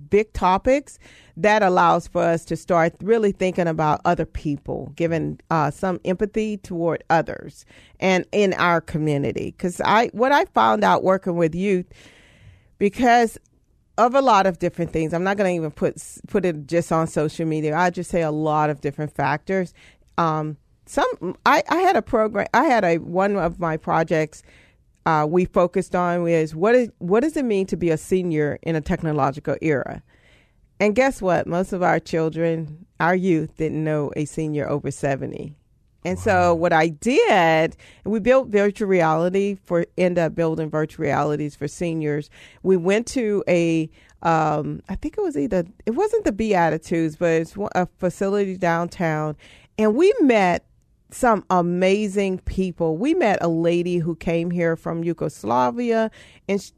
big 0.09 0.31
topics 0.33 0.99
that 1.37 1.63
allows 1.63 2.07
for 2.07 2.21
us 2.21 2.45
to 2.45 2.55
start 2.55 2.93
really 3.01 3.31
thinking 3.31 3.67
about 3.67 4.01
other 4.05 4.25
people, 4.25 4.91
giving 4.95 5.39
uh, 5.49 5.71
some 5.71 5.99
empathy 6.05 6.57
toward 6.57 7.03
others 7.09 7.65
and 7.99 8.25
in 8.31 8.53
our 8.53 8.81
community. 8.81 9.51
Because 9.51 9.81
I, 9.83 10.07
what 10.07 10.31
I 10.31 10.45
found 10.45 10.83
out 10.83 11.03
working 11.03 11.35
with 11.35 11.55
youth, 11.55 11.87
because 12.77 13.37
of 13.99 14.15
a 14.15 14.21
lot 14.21 14.45
of 14.47 14.59
different 14.59 14.93
things. 14.93 15.13
I'm 15.13 15.25
not 15.25 15.35
going 15.35 15.51
to 15.51 15.55
even 15.55 15.71
put 15.71 16.01
put 16.27 16.45
it 16.45 16.67
just 16.67 16.91
on 16.91 17.05
social 17.05 17.45
media. 17.45 17.75
I 17.75 17.89
just 17.89 18.09
say 18.09 18.21
a 18.21 18.31
lot 18.31 18.69
of 18.69 18.79
different 18.79 19.13
factors. 19.13 19.73
Um, 20.17 20.55
some 20.85 21.35
I, 21.45 21.63
I 21.69 21.79
had 21.79 21.97
a 21.97 22.01
program. 22.01 22.47
I 22.53 22.63
had 22.63 22.85
a 22.85 22.97
one 22.97 23.35
of 23.35 23.59
my 23.59 23.75
projects. 23.75 24.41
Uh, 25.09 25.25
we 25.25 25.43
focused 25.43 25.95
on 25.95 26.27
is 26.27 26.53
what 26.53 26.75
is 26.75 26.91
what 26.99 27.21
does 27.21 27.35
it 27.35 27.43
mean 27.43 27.65
to 27.65 27.75
be 27.75 27.89
a 27.89 27.97
senior 27.97 28.59
in 28.61 28.75
a 28.75 28.81
technological 28.81 29.55
era? 29.59 30.03
And 30.79 30.93
guess 30.93 31.19
what? 31.19 31.47
Most 31.47 31.73
of 31.73 31.81
our 31.81 31.99
children, 31.99 32.85
our 32.99 33.15
youth, 33.15 33.57
didn't 33.57 33.83
know 33.83 34.11
a 34.15 34.25
senior 34.25 34.69
over 34.69 34.91
70. 34.91 35.55
And 36.05 36.19
so 36.19 36.53
what 36.53 36.73
I 36.73 36.89
did, 36.89 37.75
we 38.05 38.19
built 38.19 38.49
virtual 38.49 38.87
reality 38.87 39.57
for 39.63 39.87
end 39.97 40.19
up 40.19 40.35
building 40.35 40.69
virtual 40.69 41.03
realities 41.03 41.55
for 41.55 41.67
seniors. 41.67 42.29
We 42.61 42.77
went 42.77 43.07
to 43.07 43.43
a 43.47 43.89
um, 44.21 44.83
I 44.89 44.95
think 44.95 45.17
it 45.17 45.21
was 45.21 45.35
either 45.35 45.65
it 45.87 45.91
wasn't 45.91 46.23
the 46.23 46.31
Beatitudes, 46.31 47.15
but 47.15 47.31
it's 47.31 47.55
a 47.73 47.87
facility 47.97 48.57
downtown, 48.57 49.35
and 49.79 49.95
we 49.95 50.13
met 50.21 50.65
some 51.11 51.43
amazing 51.49 52.39
people. 52.39 52.97
We 52.97 53.13
met 53.13 53.39
a 53.41 53.47
lady 53.47 53.97
who 53.97 54.15
came 54.15 54.51
here 54.51 54.75
from 54.75 55.03
Yugoslavia, 55.03 56.11
and 56.47 56.61
sh 56.61 56.71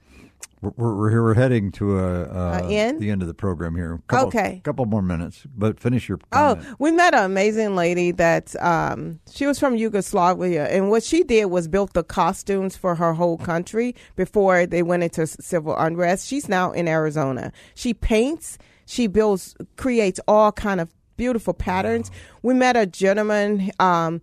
we're, 0.62 0.92
we're, 0.94 1.24
we're 1.24 1.34
heading 1.34 1.72
to 1.72 1.98
a, 1.98 2.22
uh, 2.24 2.62
Uh, 2.62 2.68
end? 2.70 3.00
the 3.00 3.10
end 3.10 3.24
of 3.24 3.28
the 3.28 3.34
program 3.34 3.76
here. 3.76 4.00
Couple, 4.08 4.28
Okay. 4.28 4.62
couple 4.64 4.86
more 4.86 5.02
minutes, 5.02 5.44
but 5.58 5.80
finish 5.80 6.08
your 6.08 6.20
Oh, 6.32 6.56
we 6.78 6.92
met 6.92 7.16
an 7.16 7.24
amazing 7.24 7.76
lady 7.76 8.12
that 8.12 8.56
um, 8.64 9.20
she 9.32 9.48
was 9.48 9.58
from 9.60 9.76
Yugoslavia, 9.76 10.68
and 10.68 10.92
what 10.92 11.02
she 11.02 11.24
did 11.24 11.46
was 11.46 11.68
built 11.68 11.94
the 11.94 12.04
costumes 12.04 12.78
for 12.78 12.94
her 12.94 13.14
whole 13.14 13.38
country 13.40 13.96
before 14.16 14.68
they 14.68 14.84
went 14.84 15.02
into 15.02 15.26
civil 15.26 15.76
unrest. 15.76 16.28
She's 16.28 16.48
now 16.48 16.72
in 16.72 16.88
Arizona. 16.88 17.52
She 17.74 17.96
paints, 17.96 18.60
she 18.86 19.08
builds, 19.08 19.56
creates 19.78 20.20
all 20.28 20.52
kind 20.52 20.80
of 20.80 20.94
beautiful 21.22 21.54
patterns. 21.54 22.10
We 22.42 22.56
met 22.56 22.76
a 22.76 22.88
gentleman 22.88 23.70
um, 23.80 24.22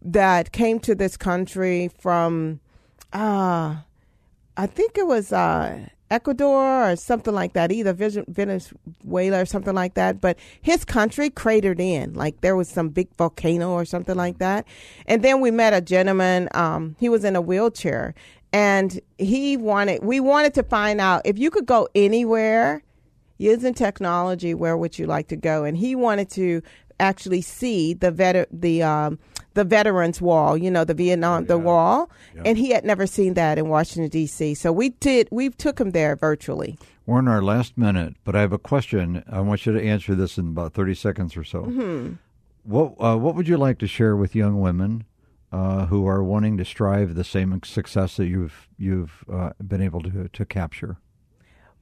that 0.00 0.52
came 0.52 0.78
to 0.78 0.94
this 0.94 1.16
country 1.16 1.90
from. 1.98 2.60
Uh, 3.12 3.78
I 4.56 4.66
think 4.68 4.96
it 4.96 5.08
was 5.08 5.32
uh, 5.32 5.86
Ecuador 6.12 6.92
or 6.92 6.94
something 6.94 7.34
like 7.34 7.54
that, 7.54 7.72
either 7.72 7.92
Venezuela 7.92 9.42
or 9.42 9.46
something 9.46 9.74
like 9.74 9.94
that. 9.94 10.20
But 10.20 10.38
his 10.62 10.84
country 10.84 11.28
cratered 11.28 11.80
in, 11.80 12.14
like 12.14 12.40
there 12.40 12.54
was 12.54 12.68
some 12.68 12.88
big 12.88 13.08
volcano 13.16 13.72
or 13.72 13.84
something 13.84 14.14
like 14.14 14.38
that. 14.38 14.64
And 15.06 15.24
then 15.24 15.40
we 15.40 15.50
met 15.50 15.72
a 15.72 15.80
gentleman. 15.80 16.48
Um, 16.54 16.94
he 17.00 17.08
was 17.08 17.24
in 17.24 17.34
a 17.34 17.40
wheelchair, 17.40 18.14
and 18.52 19.00
he 19.18 19.56
wanted. 19.56 20.04
We 20.04 20.20
wanted 20.20 20.54
to 20.54 20.62
find 20.62 21.00
out 21.00 21.22
if 21.24 21.36
you 21.36 21.50
could 21.50 21.66
go 21.66 21.88
anywhere 21.96 22.84
using 23.38 23.74
technology. 23.74 24.54
Where 24.54 24.76
would 24.76 24.98
you 24.98 25.06
like 25.06 25.28
to 25.28 25.36
go? 25.36 25.64
And 25.64 25.76
he 25.76 25.94
wanted 25.94 26.30
to 26.30 26.62
actually 27.00 27.40
see 27.40 27.94
the 27.94 28.10
vet 28.10 28.48
the 28.52 28.82
um, 28.82 29.18
the 29.54 29.62
veterans 29.62 30.20
wall 30.20 30.56
you 30.56 30.68
know 30.68 30.84
the 30.84 30.94
vietnam 30.94 31.46
the 31.46 31.56
wall 31.56 32.10
and 32.44 32.58
he 32.58 32.70
had 32.70 32.84
never 32.84 33.06
seen 33.06 33.34
that 33.34 33.56
in 33.56 33.68
washington 33.68 34.08
d.c 34.08 34.52
so 34.54 34.72
we 34.72 34.88
did 34.88 35.28
we 35.30 35.48
took 35.48 35.80
him 35.80 35.92
there 35.92 36.16
virtually 36.16 36.76
We're 37.08 37.20
in 37.20 37.28
our 37.28 37.40
last 37.40 37.78
minute, 37.78 38.16
but 38.22 38.36
I 38.36 38.42
have 38.42 38.52
a 38.52 38.58
question. 38.58 39.24
I 39.32 39.40
want 39.40 39.64
you 39.64 39.72
to 39.72 39.82
answer 39.82 40.14
this 40.14 40.36
in 40.36 40.48
about 40.48 40.74
30 40.74 40.94
seconds 40.94 41.38
or 41.38 41.42
so. 41.42 41.62
Mm-hmm. 41.62 42.12
What, 42.64 42.96
uh, 43.00 43.16
what 43.16 43.34
would 43.34 43.48
you 43.48 43.56
like 43.56 43.78
to 43.78 43.86
share 43.86 44.14
with 44.14 44.34
young 44.34 44.60
women 44.60 45.04
uh, 45.50 45.86
who 45.86 46.06
are 46.06 46.22
wanting 46.22 46.58
to 46.58 46.66
strive 46.66 47.14
the 47.14 47.24
same 47.24 47.58
success 47.64 48.18
that 48.18 48.26
you've, 48.26 48.68
you've 48.76 49.24
uh, 49.32 49.52
been 49.66 49.80
able 49.80 50.02
to, 50.02 50.28
to 50.28 50.44
capture? 50.44 50.98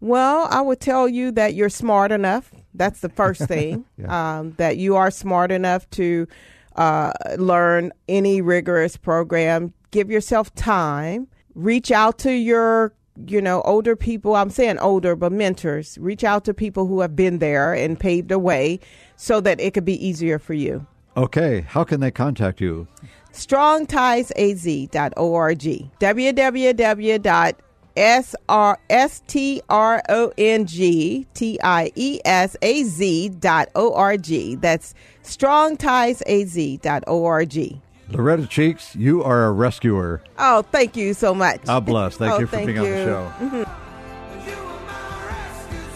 Well, 0.00 0.46
I 0.50 0.60
would 0.60 0.80
tell 0.80 1.08
you 1.08 1.30
that 1.32 1.54
you're 1.54 1.70
smart 1.70 2.12
enough. 2.12 2.52
That's 2.74 3.00
the 3.00 3.08
first 3.08 3.42
thing. 3.48 3.86
um, 4.06 4.52
that 4.58 4.76
you 4.76 4.94
are 4.96 5.10
smart 5.10 5.50
enough 5.50 5.88
to 5.90 6.28
uh, 6.76 7.12
learn 7.38 7.92
any 8.08 8.40
rigorous 8.42 8.96
program. 8.96 9.72
Give 9.90 10.10
yourself 10.10 10.54
time. 10.54 11.26
Reach 11.54 11.90
out 11.90 12.18
to 12.18 12.32
your, 12.32 12.92
you 13.26 13.40
know, 13.40 13.62
older 13.62 13.96
people. 13.96 14.36
I'm 14.36 14.50
saying 14.50 14.78
older, 14.78 15.16
but 15.16 15.32
mentors. 15.32 15.96
Reach 15.98 16.22
out 16.22 16.44
to 16.44 16.52
people 16.52 16.86
who 16.86 17.00
have 17.00 17.16
been 17.16 17.38
there 17.38 17.72
and 17.72 17.98
paved 17.98 18.28
the 18.28 18.38
way 18.38 18.78
so 19.16 19.40
that 19.40 19.58
it 19.58 19.72
could 19.72 19.86
be 19.86 20.06
easier 20.06 20.38
for 20.38 20.52
you. 20.52 20.86
Okay, 21.16 21.62
how 21.62 21.82
can 21.82 22.00
they 22.00 22.10
contact 22.10 22.60
you? 22.60 22.86
strongtiesaz.org 23.32 25.60
www 26.00 27.54
S 27.96 28.34
R 28.48 28.78
S 28.90 29.22
T 29.26 29.62
R 29.68 30.02
O 30.08 30.32
N 30.36 30.66
G 30.66 31.26
T 31.34 31.58
I 31.62 31.90
E 31.94 32.20
S 32.24 32.56
A 32.62 32.82
Z 32.84 33.30
dot 33.40 33.68
O 33.74 33.94
R 33.94 34.16
G. 34.16 34.54
That's 34.56 34.94
strongtiesaz 35.22 36.80
dot 36.82 37.04
O 37.06 37.24
R 37.24 37.44
G. 37.44 37.80
Loretta 38.08 38.46
Cheeks, 38.46 38.94
you 38.94 39.22
are 39.24 39.46
a 39.46 39.52
rescuer. 39.52 40.22
Oh, 40.38 40.62
thank 40.62 40.96
you 40.96 41.12
so 41.12 41.34
much. 41.34 41.64
God 41.64 41.84
bless. 41.86 42.16
Thank 42.16 42.34
Oh, 42.34 42.38
you 42.38 42.46
for 42.46 42.56
thank 42.56 42.66
being 42.68 42.78
on 42.78 42.84
the 42.84 43.04
show. 43.04 43.32
You 43.40 43.50
were 43.50 44.78
my 44.86 45.26
rescue 45.26 45.90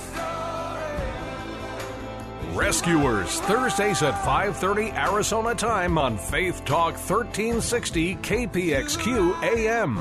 story. 2.50 2.56
Rescuers, 2.56 3.40
Thursdays 3.42 4.02
at 4.02 4.14
5:30 4.24 4.92
Arizona 4.94 5.54
time 5.54 5.98
on 5.98 6.18
Faith 6.18 6.64
Talk 6.64 6.94
1360 6.94 8.16
KPXQ 8.16 9.42
AM. 9.44 10.00